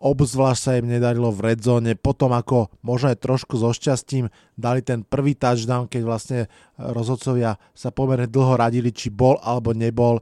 obzvlášť 0.00 0.60
sa 0.60 0.72
im 0.80 0.88
nedarilo 0.88 1.28
v 1.28 1.52
redzone, 1.52 1.92
potom 1.92 2.32
ako 2.32 2.72
možno 2.80 3.12
aj 3.12 3.20
trošku 3.20 3.60
so 3.60 3.68
šťastím 3.68 4.32
dali 4.56 4.80
ten 4.80 5.04
prvý 5.04 5.36
touchdown, 5.36 5.86
keď 5.92 6.02
vlastne 6.02 6.40
rozhodcovia 6.80 7.60
sa 7.76 7.92
pomerne 7.92 8.24
dlho 8.24 8.56
radili, 8.56 8.90
či 8.96 9.12
bol 9.12 9.36
alebo 9.44 9.76
nebol, 9.76 10.16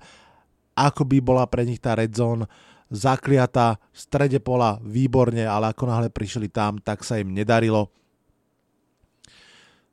ako 0.75 1.03
by 1.07 1.19
bola 1.23 1.47
pre 1.47 1.63
nich 1.63 1.79
tá 1.79 1.95
redzone 1.95 2.51
zakliatá 2.89 3.77
v 3.93 3.99
strede 4.01 4.41
pola 4.41 4.81
výborne, 4.81 5.45
ale 5.45 5.71
ako 5.71 5.85
náhle 5.87 6.09
prišli 6.09 6.49
tam, 6.49 6.81
tak 6.81 7.05
sa 7.05 7.21
im 7.21 7.37
nedarilo. 7.37 7.93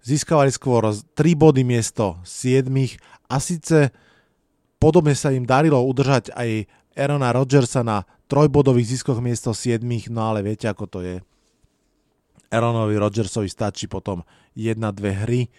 Získavali 0.05 0.53
skôr 0.53 0.85
3 0.93 1.13
body 1.33 1.65
miesto 1.65 2.21
7 2.23 2.69
a 3.27 3.35
síce 3.41 3.89
podobne 4.77 5.17
sa 5.17 5.33
im 5.33 5.43
darilo 5.43 5.81
udržať 5.81 6.31
aj 6.31 6.69
Erona 6.95 7.35
Rodgersa 7.35 7.83
na 7.83 8.07
trojbodových 8.25 8.97
ziskoch 8.97 9.21
miesto 9.21 9.53
7, 9.53 9.81
no 10.09 10.21
ale 10.21 10.41
viete 10.41 10.65
ako 10.65 10.85
to 10.89 10.99
je. 11.01 11.17
Aaronovi 12.49 12.95
Rodgersovi 12.95 13.49
stačí 13.49 13.89
potom 13.89 14.21
1-2 14.53 15.25
hry, 15.25 15.49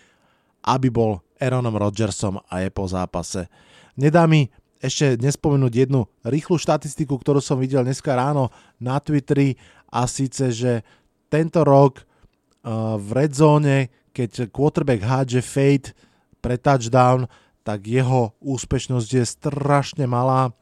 aby 0.66 0.88
bol 0.90 1.20
Aaronom 1.36 1.76
Rodgersom 1.76 2.40
a 2.46 2.64
je 2.64 2.70
po 2.72 2.88
zápase. 2.88 3.50
Nedá 3.98 4.24
mi 4.24 4.48
ešte 4.80 5.18
nespomenúť 5.18 5.72
jednu 5.88 6.06
rýchlu 6.22 6.56
štatistiku, 6.60 7.16
ktorú 7.16 7.40
som 7.40 7.58
videl 7.58 7.82
dneska 7.82 8.12
ráno 8.14 8.52
na 8.78 9.00
Twitteri 9.00 9.56
a 9.88 10.04
síce, 10.06 10.52
že 10.52 10.84
tento 11.26 11.64
rok 11.66 12.02
uh, 12.02 12.96
v 13.00 13.08
red 13.14 13.32
zone 13.34 13.90
keď 14.16 14.48
quarterback 14.48 15.04
hádže 15.04 15.44
fade 15.44 15.92
pre 16.40 16.56
touchdown, 16.56 17.28
tak 17.60 17.84
jeho 17.84 18.32
úspešnosť 18.40 19.10
je 19.12 19.24
strašne 19.28 20.08
malá. 20.08 20.56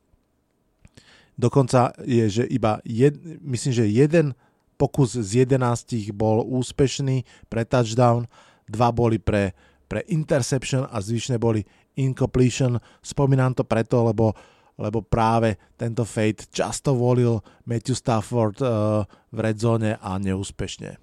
Dokonca 1.34 1.90
je, 2.06 2.30
že 2.30 2.44
iba 2.46 2.78
jed, 2.86 3.18
myslím, 3.42 3.72
že 3.74 3.90
jeden 3.90 4.26
pokus 4.78 5.18
z 5.18 5.46
11 5.46 6.14
bol 6.14 6.42
úspešný 6.46 7.26
pre 7.50 7.66
touchdown, 7.66 8.26
dva 8.70 8.90
boli 8.94 9.18
pre, 9.18 9.54
pre 9.86 10.06
interception 10.10 10.86
a 10.86 10.98
zvyšné 11.02 11.38
boli 11.38 11.66
incompletion. 11.98 12.78
Spomínam 13.02 13.54
to 13.54 13.66
preto, 13.66 14.02
lebo, 14.06 14.34
lebo 14.78 15.02
práve 15.02 15.58
tento 15.78 16.02
fade 16.06 16.46
často 16.50 16.94
volil 16.94 17.42
Matthew 17.66 17.98
Stafford 17.98 18.58
uh, 18.62 19.02
v 19.30 19.38
red 19.38 19.58
zone 19.58 19.98
a 19.98 20.10
neúspešne. 20.18 20.98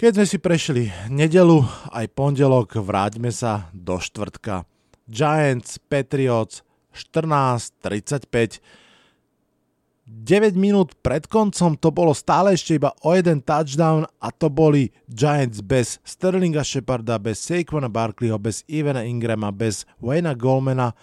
Keď 0.00 0.12
sme 0.16 0.26
si 0.26 0.38
prešli 0.40 0.82
nedelu 1.12 1.60
aj 1.92 2.08
pondelok, 2.16 2.80
vráťme 2.80 3.28
sa 3.28 3.68
do 3.76 4.00
štvrtka. 4.00 4.64
Giants, 5.04 5.76
Patriots 5.76 6.64
14.35 6.94 8.60
9 10.10 10.58
minút 10.58 10.98
pred 11.06 11.22
koncom 11.30 11.78
to 11.78 11.94
bolo 11.94 12.10
stále 12.10 12.50
ešte 12.50 12.74
iba 12.82 12.90
o 13.06 13.14
jeden 13.14 13.38
touchdown 13.38 14.02
a 14.18 14.34
to 14.34 14.50
boli 14.50 14.90
Giants 15.06 15.62
bez 15.62 16.02
Sterlinga 16.02 16.66
Sheparda, 16.66 17.14
bez 17.22 17.38
Saquona 17.38 17.86
Barkleyho, 17.86 18.34
bez 18.34 18.66
Ivana 18.66 19.06
Ingrama, 19.06 19.54
bez 19.54 19.86
Wayna 20.02 20.34
Goldmana 20.34 20.98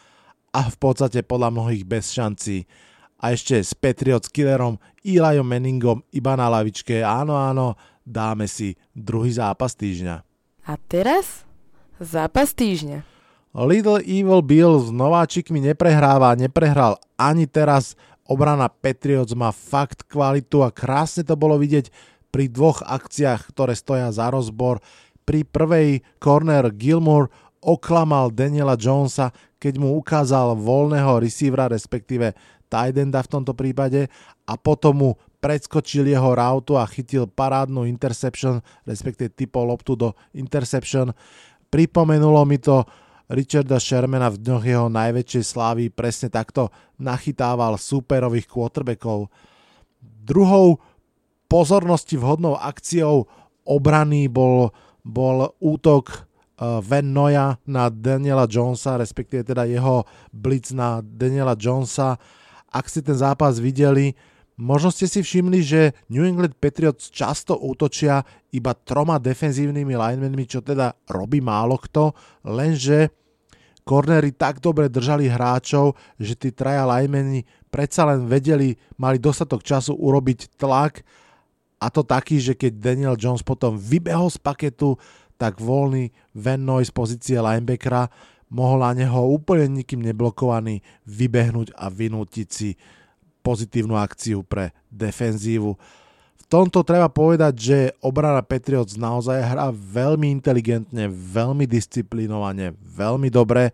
a 0.52 0.62
v 0.68 0.76
podstate 0.76 1.24
podľa 1.24 1.56
mnohých 1.56 1.88
bez 1.88 2.12
šancí. 2.12 2.68
A 3.24 3.32
ešte 3.32 3.56
s 3.64 3.72
Patriots 3.72 4.28
killerom 4.28 4.76
Eliom 5.08 5.48
Manningom 5.48 6.04
iba 6.12 6.36
na 6.36 6.52
lavičke. 6.52 7.00
Áno, 7.00 7.40
áno, 7.40 7.80
dáme 8.04 8.44
si 8.52 8.76
druhý 8.92 9.32
zápas 9.32 9.72
týždňa. 9.72 10.16
A 10.68 10.74
teraz 10.92 11.48
zápas 11.96 12.52
týždňa. 12.52 13.17
Little 13.58 14.06
Evil 14.06 14.46
Bill 14.46 14.78
s 14.78 14.94
nováčikmi 14.94 15.58
neprehráva, 15.58 16.38
neprehral 16.38 17.02
ani 17.18 17.50
teraz. 17.50 17.98
Obrana 18.30 18.70
Patriots 18.70 19.34
má 19.34 19.50
fakt 19.50 20.06
kvalitu 20.06 20.62
a 20.62 20.70
krásne 20.70 21.26
to 21.26 21.34
bolo 21.34 21.58
vidieť 21.58 21.90
pri 22.30 22.54
dvoch 22.54 22.86
akciách, 22.86 23.50
ktoré 23.50 23.74
stoja 23.74 24.14
za 24.14 24.30
rozbor. 24.30 24.78
Pri 25.26 25.42
prvej 25.42 26.06
corner 26.22 26.70
Gilmore 26.70 27.34
oklamal 27.58 28.30
Daniela 28.30 28.78
Jonesa, 28.78 29.34
keď 29.58 29.82
mu 29.82 29.98
ukázal 29.98 30.54
voľného 30.54 31.18
receivera, 31.18 31.66
respektíve 31.66 32.38
tight 32.70 32.94
enda 32.94 33.26
v 33.26 33.32
tomto 33.42 33.58
prípade 33.58 34.06
a 34.46 34.54
potom 34.54 34.94
mu 35.02 35.10
predskočil 35.42 36.06
jeho 36.06 36.30
rautu 36.38 36.78
a 36.78 36.86
chytil 36.86 37.26
parádnu 37.26 37.90
interception, 37.90 38.62
respektíve 38.86 39.34
typol 39.34 39.74
loptu 39.74 39.98
do 39.98 40.14
interception. 40.38 41.10
Pripomenulo 41.74 42.46
mi 42.46 42.62
to 42.62 42.86
Richarda 43.28 43.76
Shermana 43.76 44.32
v 44.32 44.40
dňoch 44.40 44.64
jeho 44.64 44.88
najväčšej 44.88 45.44
slávy, 45.44 45.84
presne 45.92 46.32
takto 46.32 46.72
nachytával 46.96 47.76
superových 47.76 48.48
quarterbackov. 48.48 49.28
Druhou 50.00 50.80
pozornosti 51.52 52.16
vhodnou 52.16 52.56
akciou 52.56 53.28
obrany 53.68 54.32
bol, 54.32 54.72
bol 55.04 55.52
útok 55.60 56.08
uh, 56.08 56.80
Van 56.80 57.04
Noya 57.04 57.60
na 57.68 57.92
Daniela 57.92 58.48
Jonesa, 58.48 58.96
respektíve 58.96 59.44
teda 59.44 59.68
jeho 59.68 60.08
blitz 60.32 60.72
na 60.72 61.04
Daniela 61.04 61.60
Jonesa. 61.60 62.16
Ak 62.72 62.88
ste 62.88 63.04
ten 63.04 63.20
zápas 63.20 63.60
videli, 63.60 64.16
Možno 64.58 64.90
ste 64.90 65.06
si 65.06 65.22
všimli, 65.22 65.62
že 65.62 65.94
New 66.10 66.26
England 66.26 66.58
Patriots 66.58 67.14
často 67.14 67.54
útočia 67.62 68.26
iba 68.50 68.74
troma 68.74 69.22
defenzívnymi 69.22 69.94
linemenmi, 69.94 70.50
čo 70.50 70.66
teda 70.66 70.98
robí 71.14 71.38
málo 71.46 71.78
kto, 71.78 72.18
lenže 72.42 73.14
kornery 73.86 74.34
tak 74.34 74.58
dobre 74.58 74.90
držali 74.90 75.30
hráčov, 75.30 75.94
že 76.18 76.34
tí 76.34 76.50
traja 76.50 76.90
linemeni 76.90 77.46
predsa 77.70 78.10
len 78.10 78.26
vedeli, 78.26 78.74
mali 78.98 79.22
dostatok 79.22 79.62
času 79.62 79.94
urobiť 79.94 80.58
tlak 80.58 81.06
a 81.78 81.94
to 81.94 82.02
taký, 82.02 82.42
že 82.42 82.58
keď 82.58 82.82
Daniel 82.82 83.16
Jones 83.16 83.46
potom 83.46 83.78
vybehol 83.78 84.34
z 84.34 84.42
paketu, 84.42 84.98
tak 85.38 85.62
voľný 85.62 86.10
Van 86.34 86.66
Noy 86.66 86.82
z 86.82 86.90
pozície 86.90 87.38
linebackera 87.38 88.10
mohol 88.50 88.82
na 88.82 88.98
neho 88.98 89.22
úplne 89.30 89.70
nikým 89.70 90.02
neblokovaný 90.02 90.82
vybehnúť 91.06 91.78
a 91.78 91.94
vynútiť 91.94 92.48
si 92.50 92.74
pozitívnu 93.48 93.96
akciu 93.96 94.44
pre 94.44 94.76
defenzívu. 94.92 95.80
V 96.36 96.44
tomto 96.52 96.84
treba 96.84 97.08
povedať, 97.08 97.54
že 97.56 97.78
obrana 98.04 98.44
Patriots 98.44 99.00
naozaj 99.00 99.40
hrá 99.40 99.72
veľmi 99.72 100.28
inteligentne, 100.28 101.08
veľmi 101.08 101.64
disciplinovane, 101.64 102.76
veľmi 102.76 103.32
dobre. 103.32 103.72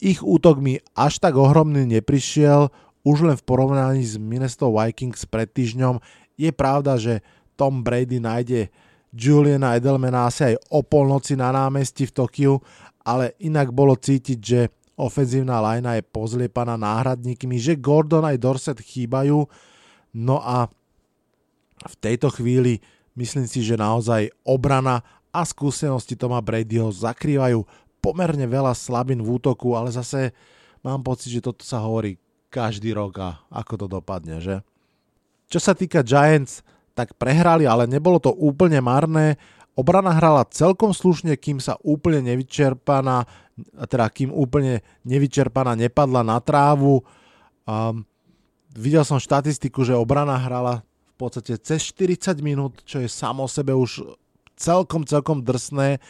Ich 0.00 0.24
útok 0.24 0.64
mi 0.64 0.80
až 0.96 1.20
tak 1.20 1.36
ohromný 1.36 1.84
neprišiel, 2.00 2.72
už 3.04 3.28
len 3.28 3.36
v 3.36 3.44
porovnaní 3.44 4.00
s 4.00 4.16
Minnesota 4.16 4.72
Vikings 4.72 5.28
pred 5.28 5.48
týždňom. 5.52 6.00
Je 6.40 6.48
pravda, 6.48 6.96
že 6.96 7.20
Tom 7.52 7.84
Brady 7.84 8.16
nájde 8.16 8.72
Juliana 9.14 9.76
Edelmana 9.76 10.26
asi 10.26 10.52
aj 10.52 10.54
o 10.72 10.82
polnoci 10.82 11.36
na 11.38 11.52
námestí 11.54 12.08
v 12.08 12.16
Tokiu, 12.16 12.54
ale 13.04 13.36
inak 13.38 13.70
bolo 13.70 13.94
cítiť, 13.94 14.38
že 14.40 14.60
ofenzívna 14.94 15.58
lajna 15.58 15.98
je 15.98 16.02
pozliepaná 16.06 16.78
náhradníkmi, 16.78 17.58
že 17.58 17.78
Gordon 17.78 18.26
aj 18.26 18.38
Dorset 18.38 18.78
chýbajú. 18.78 19.46
No 20.14 20.36
a 20.38 20.70
v 21.84 21.94
tejto 21.98 22.30
chvíli 22.30 22.78
myslím 23.18 23.46
si, 23.46 23.62
že 23.62 23.78
naozaj 23.78 24.30
obrana 24.46 25.02
a 25.34 25.42
skúsenosti 25.42 26.14
Toma 26.14 26.38
Bradyho 26.38 26.94
zakrývajú 26.94 27.66
pomerne 27.98 28.46
veľa 28.46 28.76
slabín 28.76 29.18
v 29.18 29.40
útoku, 29.40 29.74
ale 29.74 29.90
zase 29.90 30.30
mám 30.86 31.02
pocit, 31.02 31.34
že 31.34 31.42
toto 31.42 31.66
sa 31.66 31.82
hovorí 31.82 32.20
každý 32.54 32.94
rok 32.94 33.18
a 33.18 33.30
ako 33.50 33.74
to 33.74 33.86
dopadne, 33.90 34.38
že? 34.38 34.62
Čo 35.50 35.58
sa 35.58 35.74
týka 35.74 36.06
Giants, 36.06 36.62
tak 36.94 37.18
prehrali, 37.18 37.66
ale 37.66 37.90
nebolo 37.90 38.22
to 38.22 38.30
úplne 38.30 38.78
marné. 38.78 39.34
Obrana 39.74 40.14
hrala 40.14 40.46
celkom 40.46 40.94
slušne, 40.94 41.34
kým 41.34 41.58
sa 41.58 41.74
úplne 41.82 42.22
nevyčerpaná, 42.22 43.26
teda 43.86 44.06
kým 44.10 44.34
úplne 44.34 44.82
nevyčerpaná 45.06 45.78
nepadla 45.78 46.26
na 46.26 46.38
trávu. 46.42 47.02
Um, 47.64 48.02
videl 48.74 49.06
som 49.06 49.22
štatistiku, 49.22 49.86
že 49.86 49.94
obrana 49.94 50.34
hrala 50.34 50.82
v 51.14 51.16
podstate 51.16 51.54
cez 51.62 51.94
40 51.94 52.42
minút, 52.42 52.82
čo 52.82 52.98
je 52.98 53.06
samo 53.06 53.46
sebe 53.46 53.70
už 53.70 54.02
celkom, 54.58 55.06
celkom 55.06 55.38
drsné 55.42 56.02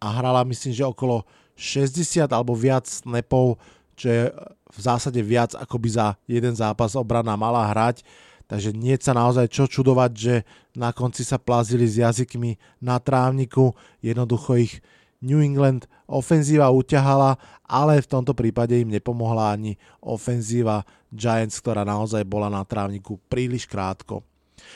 a 0.00 0.06
hrala 0.20 0.44
myslím, 0.44 0.76
že 0.76 0.84
okolo 0.84 1.24
60 1.56 2.28
alebo 2.28 2.52
viac 2.56 2.88
snapov, 2.88 3.60
čo 3.96 4.06
je 4.08 4.22
v 4.70 4.78
zásade 4.78 5.20
viac 5.20 5.52
ako 5.56 5.76
by 5.76 5.88
za 5.88 6.06
jeden 6.24 6.56
zápas 6.56 6.96
obrana 6.96 7.36
mala 7.36 7.68
hrať. 7.68 8.04
Takže 8.50 8.74
nie 8.74 8.98
sa 8.98 9.14
naozaj 9.14 9.46
čo 9.46 9.70
čudovať, 9.70 10.10
že 10.10 10.34
na 10.74 10.90
konci 10.90 11.22
sa 11.22 11.38
plazili 11.38 11.86
s 11.86 12.02
jazykmi 12.02 12.58
na 12.82 12.98
trávniku. 12.98 13.78
Jednoducho 14.02 14.58
ich 14.58 14.82
New 15.20 15.40
England 15.44 15.84
ofenzíva 16.08 16.72
uťahala, 16.72 17.36
ale 17.68 18.00
v 18.00 18.10
tomto 18.10 18.32
prípade 18.32 18.76
im 18.80 18.88
nepomohla 18.88 19.52
ani 19.54 19.76
ofenzíva 20.00 20.82
Giants, 21.12 21.60
ktorá 21.60 21.84
naozaj 21.84 22.24
bola 22.24 22.48
na 22.48 22.64
trávniku 22.64 23.20
príliš 23.28 23.68
krátko. 23.68 24.24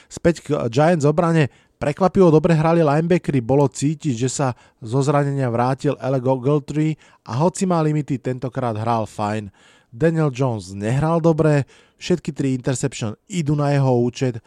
Späť 0.08 0.44
k 0.44 0.48
Giants 0.68 1.04
obrane 1.04 1.52
Prekvapivo 1.74 2.32
dobre 2.32 2.56
hrali 2.56 2.80
linebackery, 2.80 3.44
bolo 3.44 3.68
cítiť, 3.68 4.14
že 4.16 4.30
sa 4.32 4.56
zo 4.80 5.04
zranenia 5.04 5.50
vrátil 5.52 5.92
Alec 6.00 6.24
Ogletree 6.24 6.96
a 7.28 7.36
hoci 7.44 7.68
má 7.68 7.82
limity, 7.84 8.16
tentokrát 8.16 8.72
hral 8.72 9.04
fajn. 9.04 9.52
Daniel 9.92 10.32
Jones 10.32 10.72
nehral 10.72 11.20
dobre, 11.20 11.68
všetky 12.00 12.30
tri 12.32 12.56
interception 12.56 13.18
idú 13.28 13.52
na 13.58 13.74
jeho 13.74 14.00
účet, 14.00 14.40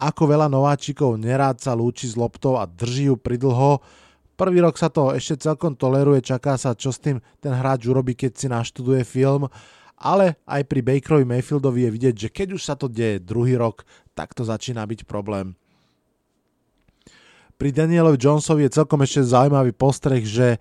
ako 0.00 0.34
veľa 0.34 0.48
nováčikov 0.48 1.20
nerád 1.20 1.60
sa 1.60 1.76
lúči 1.76 2.08
s 2.08 2.16
loptou 2.16 2.56
a 2.56 2.64
drží 2.64 3.12
ju 3.12 3.16
pridlho. 3.20 3.84
Prvý 4.40 4.64
rok 4.64 4.80
sa 4.80 4.88
to 4.88 5.12
ešte 5.12 5.44
celkom 5.44 5.76
toleruje, 5.76 6.24
čaká 6.24 6.56
sa, 6.56 6.72
čo 6.72 6.88
s 6.88 6.96
tým 6.96 7.20
ten 7.44 7.52
hráč 7.52 7.84
urobí, 7.84 8.16
keď 8.16 8.32
si 8.32 8.48
naštuduje 8.48 9.04
film, 9.04 9.52
ale 10.00 10.40
aj 10.48 10.64
pri 10.64 10.80
Bakerovi 10.80 11.28
Mayfieldovi 11.28 11.84
je 11.84 11.90
vidieť, 11.92 12.14
že 12.16 12.28
keď 12.32 12.48
už 12.56 12.62
sa 12.64 12.72
to 12.72 12.88
deje 12.88 13.20
druhý 13.20 13.60
rok, 13.60 13.84
tak 14.16 14.32
to 14.32 14.40
začína 14.40 14.88
byť 14.88 15.04
problém. 15.04 15.52
Pri 17.60 17.68
Danielovi 17.68 18.16
Jonesovi 18.16 18.64
je 18.64 18.80
celkom 18.80 19.04
ešte 19.04 19.28
zaujímavý 19.28 19.76
postreh, 19.76 20.24
že 20.24 20.56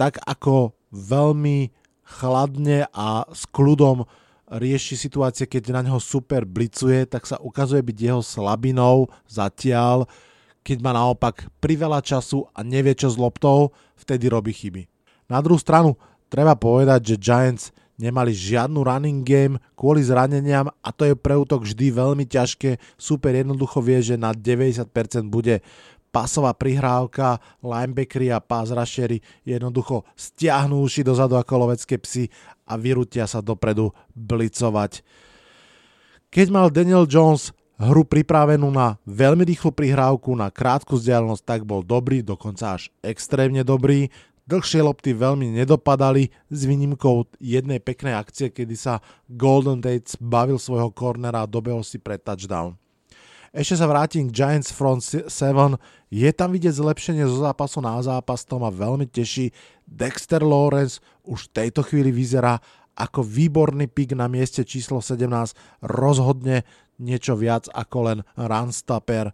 tak 0.00 0.16
ako 0.24 0.72
veľmi 0.88 1.68
chladne 2.08 2.88
a 2.96 3.28
s 3.28 3.44
kľudom 3.44 4.08
rieši 4.48 4.96
situácie, 4.96 5.44
keď 5.44 5.76
na 5.76 5.84
neho 5.84 6.00
super 6.00 6.48
blicuje, 6.48 7.04
tak 7.04 7.28
sa 7.28 7.36
ukazuje 7.36 7.84
byť 7.84 7.96
jeho 8.00 8.24
slabinou 8.24 9.12
zatiaľ, 9.28 10.08
keď 10.62 10.78
má 10.84 10.92
naopak 10.92 11.48
priveľa 11.62 12.04
času 12.04 12.46
a 12.52 12.60
nevie 12.62 12.92
čo 12.92 13.08
s 13.08 13.16
loptou, 13.16 13.72
vtedy 13.96 14.28
robí 14.28 14.52
chyby. 14.52 14.86
Na 15.28 15.40
druhú 15.44 15.60
stranu 15.60 15.96
treba 16.28 16.56
povedať, 16.56 17.14
že 17.14 17.20
Giants 17.20 17.72
nemali 17.98 18.30
žiadnu 18.30 18.78
running 18.86 19.26
game 19.26 19.58
kvôli 19.74 20.00
zraneniam 20.06 20.70
a 20.70 20.88
to 20.94 21.04
je 21.04 21.14
pre 21.18 21.34
útok 21.34 21.66
vždy 21.66 21.90
veľmi 21.90 22.24
ťažké. 22.24 22.78
Super 22.94 23.34
jednoducho 23.34 23.82
vie, 23.82 23.98
že 24.00 24.14
na 24.14 24.30
90% 24.30 24.86
bude 25.28 25.60
pasová 26.08 26.56
prihrávka, 26.56 27.36
linebackery 27.60 28.32
a 28.32 28.40
pass 28.40 28.72
rushery 28.72 29.20
jednoducho 29.44 30.08
stiahnú 30.16 30.80
uši 30.80 31.04
dozadu 31.04 31.36
ako 31.36 31.68
lovecké 31.68 32.00
psy 32.00 32.32
a 32.64 32.80
vyrútia 32.80 33.28
sa 33.28 33.44
dopredu 33.44 33.92
blicovať. 34.16 35.04
Keď 36.28 36.46
mal 36.48 36.72
Daniel 36.72 37.04
Jones 37.04 37.52
hru 37.78 38.02
pripravenú 38.02 38.68
na 38.74 38.98
veľmi 39.06 39.46
rýchlu 39.46 39.70
prihrávku, 39.70 40.34
na 40.34 40.50
krátku 40.50 40.98
vzdialenosť, 40.98 41.42
tak 41.46 41.60
bol 41.62 41.86
dobrý, 41.86 42.26
dokonca 42.26 42.74
až 42.74 42.90
extrémne 43.06 43.62
dobrý. 43.62 44.10
Dlhšie 44.48 44.80
lopty 44.80 45.12
veľmi 45.12 45.54
nedopadali 45.60 46.32
s 46.48 46.60
výnimkou 46.64 47.28
jednej 47.38 47.78
peknej 47.78 48.16
akcie, 48.16 48.48
kedy 48.48 48.74
sa 48.74 49.04
Golden 49.28 49.78
Tate 49.78 50.16
bavil 50.18 50.56
svojho 50.56 50.90
cornera 50.90 51.44
a 51.44 51.50
dobehol 51.50 51.84
si 51.84 52.00
pre 52.00 52.16
touchdown. 52.16 52.74
Ešte 53.52 53.80
sa 53.80 53.88
vrátim 53.88 54.28
k 54.28 54.34
Giants 54.44 54.72
Front 54.72 55.04
7. 55.04 55.28
Je 56.12 56.28
tam 56.32 56.52
vidieť 56.52 56.80
zlepšenie 56.80 57.24
zo 57.28 57.44
zápasu 57.44 57.80
na 57.80 57.96
zápas, 58.00 58.44
to 58.44 58.60
ma 58.60 58.68
veľmi 58.68 59.08
teší. 59.08 59.52
Dexter 59.88 60.44
Lawrence 60.44 61.00
už 61.24 61.48
v 61.48 61.52
tejto 61.52 61.80
chvíli 61.84 62.12
vyzerá 62.12 62.60
ako 62.98 63.22
výborný 63.22 63.86
pik 63.86 64.18
na 64.18 64.26
mieste 64.26 64.66
číslo 64.66 64.98
17, 64.98 65.28
rozhodne 65.86 66.66
niečo 66.98 67.38
viac 67.38 67.70
ako 67.72 67.98
len 68.12 68.18
runstopper. 68.34 69.30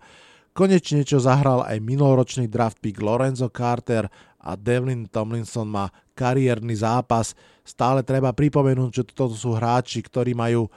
Konečne 0.55 1.03
čo 1.03 1.19
zahral 1.19 1.67
aj 1.67 1.83
minuloročný 1.83 2.47
draft 2.47 2.79
pick 2.79 3.03
Lorenzo 3.03 3.51
Carter 3.51 4.07
a 4.39 4.55
Devlin 4.55 5.11
Tomlinson 5.11 5.67
má 5.67 5.91
kariérny 6.15 6.79
zápas. 6.79 7.35
Stále 7.67 8.07
treba 8.07 8.31
pripomenúť, 8.31 8.91
že 8.93 9.03
toto 9.11 9.35
sú 9.35 9.57
hráči, 9.57 10.05
ktorí 10.05 10.37
majú 10.37 10.71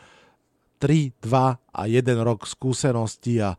3, 0.82 1.14
2 1.22 1.78
a 1.78 1.82
1 1.86 2.02
rok 2.26 2.50
skúsenosti 2.50 3.44
a 3.44 3.54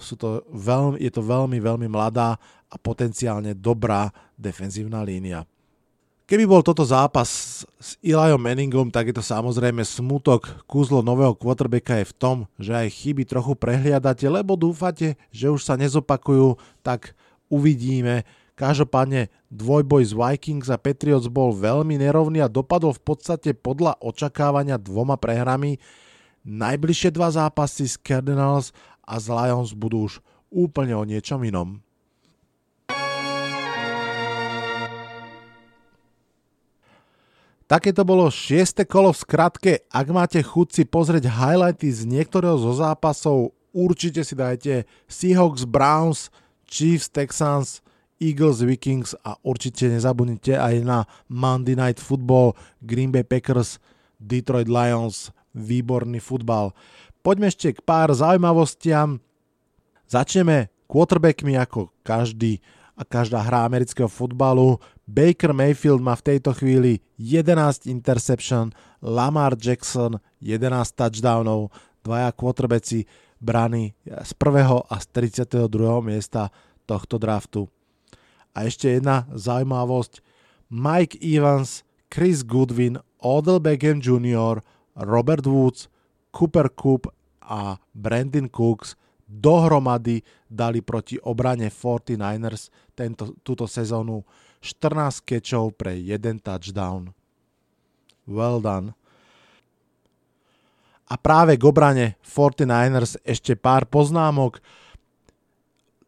sú 0.00 0.14
to 0.16 0.46
veľmi, 0.52 0.96
je 1.02 1.10
to 1.12 1.22
veľmi, 1.24 1.58
veľmi 1.60 1.88
mladá 1.90 2.38
a 2.70 2.76
potenciálne 2.78 3.52
dobrá 3.58 4.08
defenzívna 4.34 5.04
línia. 5.04 5.44
Keby 6.24 6.48
bol 6.48 6.64
toto 6.64 6.88
zápas 6.88 7.28
s 7.76 8.00
Eliom 8.00 8.40
Manningom, 8.40 8.88
tak 8.88 9.12
je 9.12 9.20
to 9.20 9.20
samozrejme 9.20 9.84
smutok. 9.84 10.64
Kúzlo 10.64 11.04
nového 11.04 11.36
quarterbacka 11.36 12.00
je 12.00 12.08
v 12.08 12.16
tom, 12.16 12.36
že 12.56 12.72
aj 12.72 12.96
chyby 12.96 13.28
trochu 13.28 13.52
prehliadate, 13.52 14.24
lebo 14.32 14.56
dúfate, 14.56 15.20
že 15.28 15.52
už 15.52 15.60
sa 15.60 15.76
nezopakujú, 15.76 16.56
tak 16.80 17.12
uvidíme. 17.52 18.24
Každopádne 18.56 19.28
dvojboj 19.52 20.00
z 20.00 20.12
Vikings 20.16 20.72
a 20.72 20.80
Patriots 20.80 21.28
bol 21.28 21.52
veľmi 21.52 22.00
nerovný 22.00 22.40
a 22.40 22.48
dopadol 22.48 22.96
v 22.96 23.04
podstate 23.04 23.52
podľa 23.52 24.00
očakávania 24.00 24.80
dvoma 24.80 25.20
prehrami. 25.20 25.76
Najbližšie 26.48 27.12
dva 27.12 27.36
zápasy 27.36 27.84
s 27.84 28.00
Cardinals 28.00 28.72
a 29.04 29.20
z 29.20 29.28
Lions 29.28 29.76
budú 29.76 30.08
už 30.08 30.24
úplne 30.48 30.96
o 30.96 31.04
niečom 31.04 31.44
inom. 31.44 31.84
Také 37.64 37.96
to 37.96 38.04
bolo 38.04 38.28
šieste 38.28 38.84
kolo 38.84 39.08
v 39.16 39.22
skratke. 39.24 39.72
Ak 39.88 40.12
máte 40.12 40.44
chuť 40.44 40.68
si 40.68 40.82
pozrieť 40.84 41.32
highlighty 41.32 41.88
z 41.88 42.04
niektorého 42.04 42.60
zo 42.60 42.76
zápasov, 42.76 43.56
určite 43.72 44.20
si 44.20 44.36
dajte 44.36 44.84
Seahawks, 45.08 45.64
Browns, 45.64 46.28
Chiefs, 46.68 47.08
Texans, 47.08 47.80
Eagles, 48.20 48.60
Vikings 48.60 49.16
a 49.24 49.40
určite 49.40 49.88
nezabudnite 49.88 50.60
aj 50.60 50.84
na 50.84 51.08
Monday 51.26 51.72
Night 51.72 51.96
Football, 51.96 52.52
Green 52.84 53.08
Bay 53.08 53.24
Packers, 53.24 53.80
Detroit 54.20 54.68
Lions, 54.68 55.32
výborný 55.56 56.20
futbal. 56.20 56.76
Poďme 57.24 57.48
ešte 57.48 57.72
k 57.72 57.80
pár 57.80 58.12
zaujímavostiam. 58.12 59.24
Začneme 60.04 60.68
quarterbackmi 60.84 61.56
ako 61.56 61.88
každý 62.04 62.60
a 62.94 63.02
každá 63.02 63.42
hra 63.42 63.66
amerického 63.66 64.08
futbalu. 64.08 64.78
Baker 65.04 65.52
Mayfield 65.52 66.00
má 66.00 66.14
v 66.16 66.34
tejto 66.34 66.54
chvíli 66.54 67.02
11 67.18 67.90
interception, 67.90 68.70
Lamar 69.02 69.58
Jackson 69.58 70.22
11 70.40 70.94
touchdownov, 70.94 71.74
dvaja 72.06 72.32
quarterbacki 72.32 73.04
brany 73.40 73.92
z 74.06 74.32
prvého 74.38 74.86
a 74.88 74.96
z 75.00 75.06
32. 75.12 75.68
miesta 76.00 76.48
tohto 76.88 77.18
draftu. 77.20 77.68
A 78.54 78.64
ešte 78.64 78.88
jedna 78.96 79.26
zaujímavosť. 79.34 80.22
Mike 80.70 81.18
Evans, 81.20 81.82
Chris 82.08 82.46
Goodwin, 82.46 83.02
Odell 83.18 83.58
Beckham 83.60 83.98
Jr., 83.98 84.62
Robert 84.94 85.44
Woods, 85.44 85.90
Cooper 86.30 86.70
Coop 86.70 87.10
a 87.42 87.82
Brandon 87.92 88.48
Cooks 88.48 88.94
dohromady 89.34 90.22
dali 90.46 90.78
proti 90.78 91.18
obrane 91.18 91.66
49ers 91.70 92.70
tento, 92.94 93.34
túto 93.42 93.66
sezónu 93.66 94.22
14 94.62 95.26
kečov 95.26 95.74
pre 95.74 95.98
jeden 95.98 96.38
touchdown. 96.38 97.10
Well 98.24 98.62
done. 98.62 98.96
A 101.04 101.20
práve 101.20 101.60
k 101.60 101.62
obrane 101.68 102.16
49ers 102.24 103.20
ešte 103.26 103.52
pár 103.58 103.84
poznámok. 103.84 104.62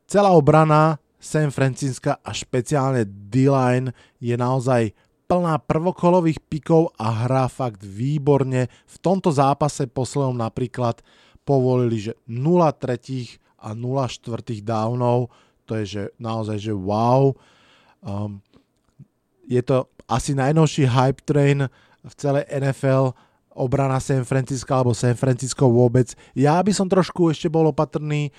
Celá 0.09 0.33
obrana 0.33 0.97
San 1.21 1.53
Francisca 1.53 2.17
a 2.23 2.31
špeciálne 2.33 3.05
D-line 3.05 3.93
je 4.23 4.33
naozaj 4.39 4.95
plná 5.27 5.59
prvokolových 5.67 6.39
pikov 6.47 6.95
a 6.97 7.27
hrá 7.27 7.51
fakt 7.51 7.83
výborne. 7.83 8.71
V 8.87 8.97
tomto 9.03 9.35
zápase 9.35 9.91
poslednom 9.91 10.39
napríklad 10.39 11.03
povolili, 11.47 12.11
že 12.11 12.13
0 12.27 12.67
tretích 12.75 13.39
a 13.63 13.71
0 13.71 14.03
štvrtých 14.11 14.67
downov, 14.67 15.31
to 15.63 15.79
je 15.79 15.85
že, 15.87 16.03
naozaj, 16.19 16.59
že 16.59 16.75
wow. 16.75 17.31
Um, 18.03 18.43
je 19.47 19.63
to 19.63 19.87
asi 20.11 20.35
najnovší 20.35 20.91
hype 20.91 21.23
train 21.23 21.71
v 22.03 22.15
celej 22.19 22.47
NFL, 22.51 23.15
obrana 23.57 23.99
San 24.03 24.23
Francisco 24.23 24.71
alebo 24.75 24.93
San 24.95 25.15
Francisco 25.15 25.67
vôbec. 25.67 26.13
Ja 26.35 26.59
by 26.63 26.71
som 26.75 26.91
trošku 26.91 27.33
ešte 27.33 27.51
bol 27.51 27.71
opatrný. 27.71 28.31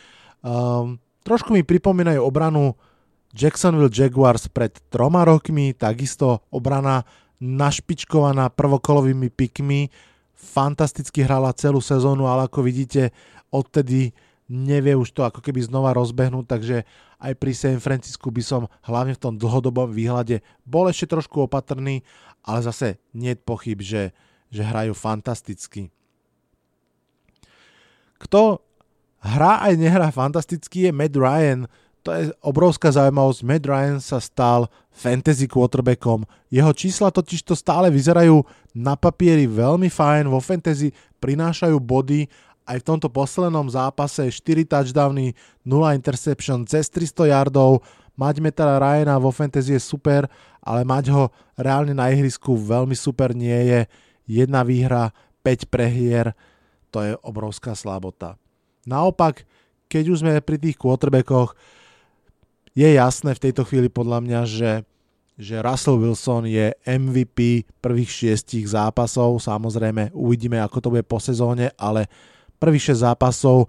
Um, 0.46 1.02
trošku 1.26 1.52
mi 1.52 1.66
pripomínajú 1.66 2.22
obranu 2.22 2.78
Jacksonville 3.36 3.92
Jaguars 3.92 4.48
pred 4.48 4.72
troma 4.88 5.28
rokmi, 5.28 5.76
takisto 5.76 6.46
obrana 6.48 7.04
našpičkovaná 7.44 8.50
prvokolovými 8.54 9.30
pikmi, 9.30 9.92
fantasticky 10.38 11.26
hrala 11.26 11.50
celú 11.58 11.82
sezónu, 11.82 12.30
ale 12.30 12.46
ako 12.46 12.62
vidíte, 12.62 13.10
odtedy 13.50 14.14
nevie 14.48 14.96
už 14.96 15.12
to 15.12 15.28
ako 15.28 15.44
keby 15.44 15.60
znova 15.66 15.92
rozbehnúť, 15.92 16.46
takže 16.48 16.78
aj 17.20 17.34
pri 17.36 17.52
San 17.58 17.82
Francisku 17.84 18.32
by 18.32 18.44
som 18.46 18.62
hlavne 18.86 19.18
v 19.18 19.22
tom 19.22 19.34
dlhodobom 19.36 19.92
výhľade 19.92 20.46
bol 20.64 20.88
ešte 20.88 21.12
trošku 21.12 21.50
opatrný, 21.50 22.06
ale 22.46 22.64
zase 22.64 23.02
nie 23.12 23.36
pochyb, 23.36 23.82
že, 23.84 24.16
že 24.48 24.64
hrajú 24.64 24.96
fantasticky. 24.96 25.92
Kto 28.22 28.64
hrá 29.20 29.68
aj 29.68 29.74
nehrá 29.76 30.08
fantasticky 30.14 30.88
je 30.88 30.92
Matt 30.96 31.18
Ryan, 31.18 31.68
to 32.06 32.10
je 32.16 32.32
obrovská 32.40 32.88
zaujímavosť. 32.94 33.44
Matt 33.44 33.66
Ryan 33.68 34.00
sa 34.00 34.18
stal 34.24 34.72
fantasy 34.94 35.46
quarterbackom. 35.46 36.24
Jeho 36.48 36.72
čísla 36.72 37.12
totiž 37.12 37.44
to 37.44 37.54
stále 37.54 37.92
vyzerajú 37.92 38.42
na 38.72 38.96
papieri 38.96 39.44
veľmi 39.46 39.92
fajn, 39.92 40.32
vo 40.32 40.40
fantasy 40.40 40.96
prinášajú 41.20 41.78
body, 41.82 42.32
aj 42.68 42.84
v 42.84 42.88
tomto 42.88 43.08
poslednom 43.08 43.68
zápase 43.72 44.28
4 44.28 44.68
touchdowny, 44.68 45.32
0 45.64 45.96
interception, 45.96 46.68
cez 46.68 46.92
300 46.92 47.32
yardov. 47.32 47.80
Mať 48.18 48.44
Metara 48.44 48.82
Ryana 48.82 49.16
vo 49.22 49.32
fantasy 49.32 49.78
je 49.78 49.82
super, 49.82 50.26
ale 50.60 50.82
mať 50.84 51.14
ho 51.14 51.30
reálne 51.56 51.96
na 51.96 52.12
ihrisku 52.12 52.58
veľmi 52.60 52.98
super 52.98 53.32
nie 53.32 53.56
je. 53.72 53.80
Jedna 54.28 54.68
výhra, 54.68 55.16
5 55.46 55.72
prehier, 55.72 56.36
to 56.92 57.00
je 57.06 57.14
obrovská 57.24 57.72
slabota. 57.72 58.36
Naopak, 58.84 59.48
keď 59.88 60.04
už 60.12 60.20
sme 60.26 60.44
pri 60.44 60.60
tých 60.60 60.76
quarterbackoch, 60.76 61.56
je 62.78 62.94
jasné 62.94 63.34
v 63.34 63.44
tejto 63.50 63.66
chvíli 63.66 63.90
podľa 63.90 64.22
mňa, 64.22 64.42
že, 64.46 64.72
že 65.34 65.58
Russell 65.66 65.98
Wilson 65.98 66.46
je 66.46 66.78
MVP 66.86 67.66
prvých 67.82 68.06
šiestich 68.14 68.70
zápasov. 68.70 69.42
Samozrejme, 69.42 70.14
uvidíme, 70.14 70.62
ako 70.62 70.78
to 70.78 70.92
bude 70.94 71.06
po 71.10 71.18
sezóne, 71.18 71.74
ale 71.74 72.06
prvých 72.62 72.94
6 72.94 73.10
zápasov 73.10 73.66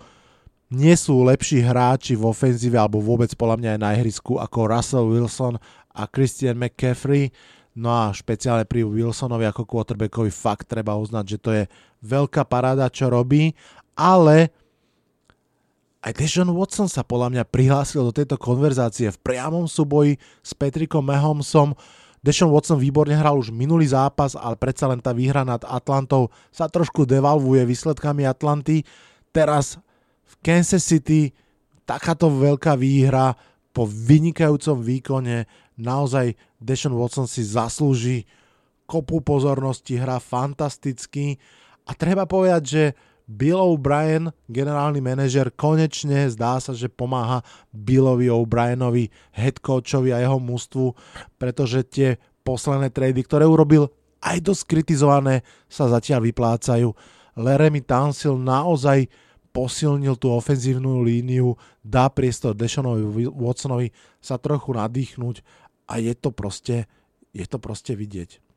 nie 0.68 0.92
sú 0.92 1.24
lepší 1.24 1.64
hráči 1.64 2.12
v 2.12 2.28
ofenzíve 2.28 2.76
alebo 2.76 3.00
vôbec 3.00 3.32
podľa 3.32 3.56
mňa 3.56 3.70
aj 3.72 3.80
na 3.80 3.90
ihrisku 3.96 4.36
ako 4.36 4.68
Russell 4.68 5.08
Wilson 5.08 5.56
a 5.96 6.04
Christian 6.04 6.60
McCaffrey. 6.60 7.32
No 7.72 7.88
a 7.88 8.12
špeciálne 8.12 8.68
pri 8.68 8.84
Wilsonovi 8.84 9.48
ako 9.48 9.64
quarterbackovi 9.64 10.28
fakt 10.28 10.68
treba 10.68 11.00
uznať, 11.00 11.24
že 11.24 11.38
to 11.40 11.50
je 11.56 11.64
veľká 12.04 12.44
paráda, 12.44 12.92
čo 12.92 13.08
robí, 13.08 13.56
ale 13.96 14.52
aj 15.98 16.12
Deshaun 16.14 16.54
Watson 16.54 16.86
sa 16.86 17.02
podľa 17.02 17.28
mňa 17.34 17.44
prihlásil 17.50 18.06
do 18.06 18.14
tejto 18.14 18.38
konverzácie 18.38 19.10
v 19.10 19.18
priamom 19.18 19.66
súboji 19.66 20.14
s 20.46 20.54
Patrickom 20.54 21.02
Mahomesom. 21.02 21.74
Deshaun 22.22 22.54
Watson 22.54 22.78
výborne 22.78 23.18
hral 23.18 23.34
už 23.34 23.50
minulý 23.50 23.90
zápas, 23.90 24.38
ale 24.38 24.54
predsa 24.54 24.86
len 24.86 25.02
tá 25.02 25.10
výhra 25.10 25.42
nad 25.42 25.58
Atlantou 25.66 26.30
sa 26.54 26.70
trošku 26.70 27.02
devalvuje 27.02 27.66
výsledkami 27.66 28.22
Atlanty. 28.30 28.86
Teraz 29.34 29.82
v 30.22 30.34
Kansas 30.38 30.86
City 30.86 31.34
takáto 31.82 32.30
veľká 32.30 32.78
výhra 32.78 33.34
po 33.74 33.82
vynikajúcom 33.86 34.78
výkone 34.78 35.50
naozaj 35.74 36.38
Deshaun 36.62 36.94
Watson 36.94 37.26
si 37.26 37.42
zaslúži 37.42 38.26
kopu 38.86 39.18
pozornosti, 39.20 39.98
hrá 39.98 40.22
fantasticky 40.22 41.42
a 41.86 41.92
treba 41.92 42.24
povedať, 42.24 42.62
že 42.64 42.84
Bill 43.28 43.60
O'Brien, 43.60 44.32
generálny 44.48 45.04
manažer, 45.04 45.52
konečne 45.52 46.32
zdá 46.32 46.56
sa, 46.64 46.72
že 46.72 46.88
pomáha 46.88 47.44
Billovi 47.76 48.32
O'Brienovi, 48.32 49.12
head 49.36 49.60
coachovi 49.60 50.16
a 50.16 50.24
jeho 50.24 50.40
mústvu, 50.40 50.96
pretože 51.36 51.84
tie 51.84 52.08
posledné 52.40 52.88
trady, 52.88 53.20
ktoré 53.20 53.44
urobil 53.44 53.92
aj 54.24 54.40
dosť 54.40 54.62
kritizované, 54.64 55.44
sa 55.68 55.92
zatiaľ 55.92 56.24
vyplácajú. 56.24 56.88
Leremy 57.36 57.84
Tansil 57.84 58.40
naozaj 58.40 59.12
posilnil 59.52 60.16
tú 60.16 60.32
ofenzívnu 60.32 61.04
líniu, 61.04 61.52
dá 61.84 62.08
priestor 62.08 62.56
Deshanovi 62.56 63.28
Watsonovi 63.28 63.92
sa 64.24 64.40
trochu 64.40 64.72
nadýchnuť 64.72 65.44
a 65.84 66.00
je 66.00 66.16
to 66.16 66.32
proste, 66.32 66.88
je 67.36 67.44
to 67.44 67.60
proste 67.60 67.92
vidieť. 67.92 68.47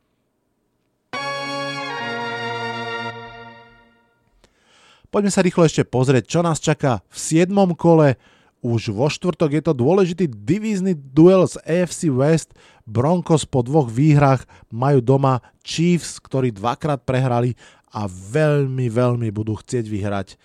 Poďme 5.12 5.28
sa 5.28 5.44
rýchlo 5.44 5.68
ešte 5.68 5.84
pozrieť, 5.84 6.24
čo 6.24 6.40
nás 6.40 6.64
čaká 6.64 7.04
v 7.12 7.44
7. 7.44 7.52
kole. 7.76 8.16
Už 8.64 8.96
vo 8.96 9.12
štvrtok 9.12 9.60
je 9.60 9.64
to 9.68 9.76
dôležitý 9.76 10.32
divízny 10.32 10.96
duel 10.96 11.44
z 11.52 11.60
AFC 11.68 12.08
West. 12.08 12.56
Broncos 12.88 13.44
po 13.44 13.60
dvoch 13.60 13.92
výhrách 13.92 14.48
majú 14.72 15.04
doma 15.04 15.44
Chiefs, 15.68 16.16
ktorí 16.16 16.56
dvakrát 16.56 17.04
prehrali 17.04 17.60
a 17.92 18.08
veľmi, 18.08 18.88
veľmi 18.88 19.28
budú 19.36 19.60
chcieť 19.60 19.84
vyhrať. 19.84 20.40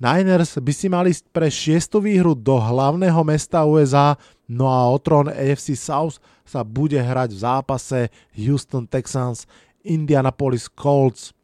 Niners 0.00 0.56
by 0.56 0.72
si 0.72 0.88
mali 0.88 1.12
pre 1.28 1.52
šiestu 1.52 2.00
výhru 2.00 2.32
do 2.32 2.56
hlavného 2.56 3.20
mesta 3.20 3.68
USA, 3.68 4.16
no 4.48 4.64
a 4.64 4.88
o 4.88 4.96
trón 4.96 5.28
AFC 5.28 5.76
South 5.76 6.16
sa 6.48 6.64
bude 6.64 6.96
hrať 6.96 7.36
v 7.36 7.42
zápase 7.44 7.98
Houston 8.32 8.88
Texans 8.88 9.44
Indianapolis 9.84 10.72
Colts. 10.72 11.36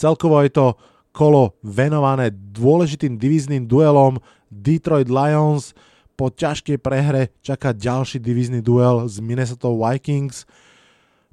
Celkovo 0.00 0.40
je 0.40 0.48
to 0.48 0.66
kolo 1.12 1.60
venované 1.60 2.32
dôležitým 2.32 3.20
divíznym 3.20 3.68
duelom 3.68 4.16
Detroit 4.48 5.12
Lions. 5.12 5.76
Po 6.16 6.32
ťažkej 6.32 6.80
prehre 6.80 7.36
čaká 7.44 7.76
ďalší 7.76 8.16
divízny 8.16 8.64
duel 8.64 9.04
z 9.12 9.20
Minnesota 9.20 9.68
Vikings. 9.68 10.48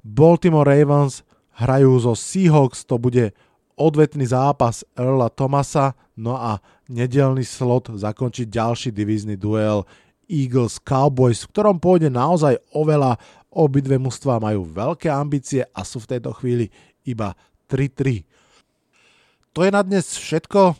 Baltimore 0.04 0.68
Ravens 0.68 1.24
hrajú 1.56 1.96
zo 1.96 2.12
Seahawks, 2.12 2.84
to 2.84 3.00
bude 3.00 3.32
odvetný 3.80 4.28
zápas 4.28 4.84
Earla 4.92 5.32
Thomasa, 5.32 5.96
no 6.20 6.36
a 6.36 6.60
nedelný 6.92 7.48
slot 7.48 7.96
zakončí 7.96 8.44
ďalší 8.44 8.92
divízny 8.92 9.40
duel 9.40 9.88
Eagles 10.28 10.76
Cowboys, 10.76 11.48
v 11.48 11.56
ktorom 11.56 11.80
pôjde 11.80 12.12
naozaj 12.12 12.60
oveľa. 12.76 13.16
Obidve 13.48 13.96
mužstva 13.96 14.44
majú 14.44 14.60
veľké 14.68 15.08
ambície 15.08 15.64
a 15.72 15.80
sú 15.88 16.04
v 16.04 16.10
tejto 16.16 16.36
chvíli 16.36 16.68
iba 17.08 17.32
3-3. 17.64 18.37
To 19.56 19.64
je 19.64 19.70
na 19.72 19.80
dnes 19.80 20.04
všetko. 20.04 20.76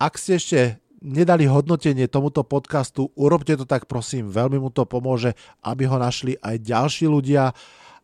Ak 0.00 0.18
ste 0.18 0.40
ešte 0.40 0.60
nedali 1.02 1.50
hodnotenie 1.50 2.06
tomuto 2.06 2.46
podcastu, 2.46 3.10
urobte 3.18 3.58
to 3.58 3.66
tak 3.66 3.90
prosím, 3.90 4.30
veľmi 4.30 4.62
mu 4.62 4.70
to 4.70 4.86
pomôže, 4.86 5.34
aby 5.66 5.84
ho 5.90 5.98
našli 5.98 6.38
aj 6.38 6.62
ďalší 6.62 7.10
ľudia. 7.10 7.50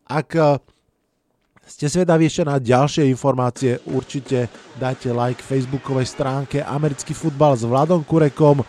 Ak 0.07 0.29
eh, 0.35 0.59
ste 1.69 1.87
zvedaví 1.87 2.27
ešte 2.27 2.49
na 2.49 2.59
ďalšie 2.59 3.07
informácie, 3.07 3.79
určite 3.87 4.51
dajte 4.81 5.15
like 5.15 5.41
facebookovej 5.43 6.11
stránke 6.11 6.59
Americký 6.65 7.15
futbal 7.15 7.55
s 7.55 7.63
Vladom 7.63 8.03
Kurekom. 8.03 8.67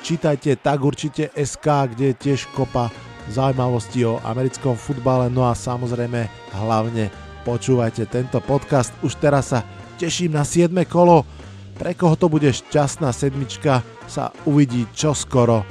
Čítajte 0.00 0.56
tak 0.62 0.80
určite 0.80 1.34
SK, 1.34 1.96
kde 1.96 2.14
je 2.14 2.20
tiež 2.20 2.46
kopa 2.54 2.88
zaujímavostí 3.26 4.06
o 4.06 4.22
americkom 4.22 4.78
futbale. 4.78 5.26
No 5.26 5.50
a 5.50 5.58
samozrejme 5.58 6.30
hlavne 6.54 7.10
počúvajte 7.42 8.06
tento 8.06 8.38
podcast. 8.38 8.94
Už 9.02 9.18
teraz 9.18 9.50
sa 9.50 9.66
teším 9.96 10.36
na 10.36 10.44
7. 10.44 10.72
kolo. 10.84 11.24
Pre 11.76 11.92
koho 11.92 12.16
to 12.16 12.28
bude 12.28 12.48
šťastná 12.48 13.12
sedmička, 13.12 13.84
sa 14.08 14.32
uvidí 14.48 14.88
čoskoro. 14.96 15.64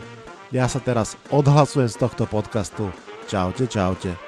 Ja 0.53 0.69
sa 0.69 0.77
teraz 0.81 1.17
odhlasujem 1.33 1.89
z 1.89 1.97
tohto 1.97 2.29
podcastu. 2.29 2.93
Čaute, 3.25 3.65
čaute. 3.65 4.24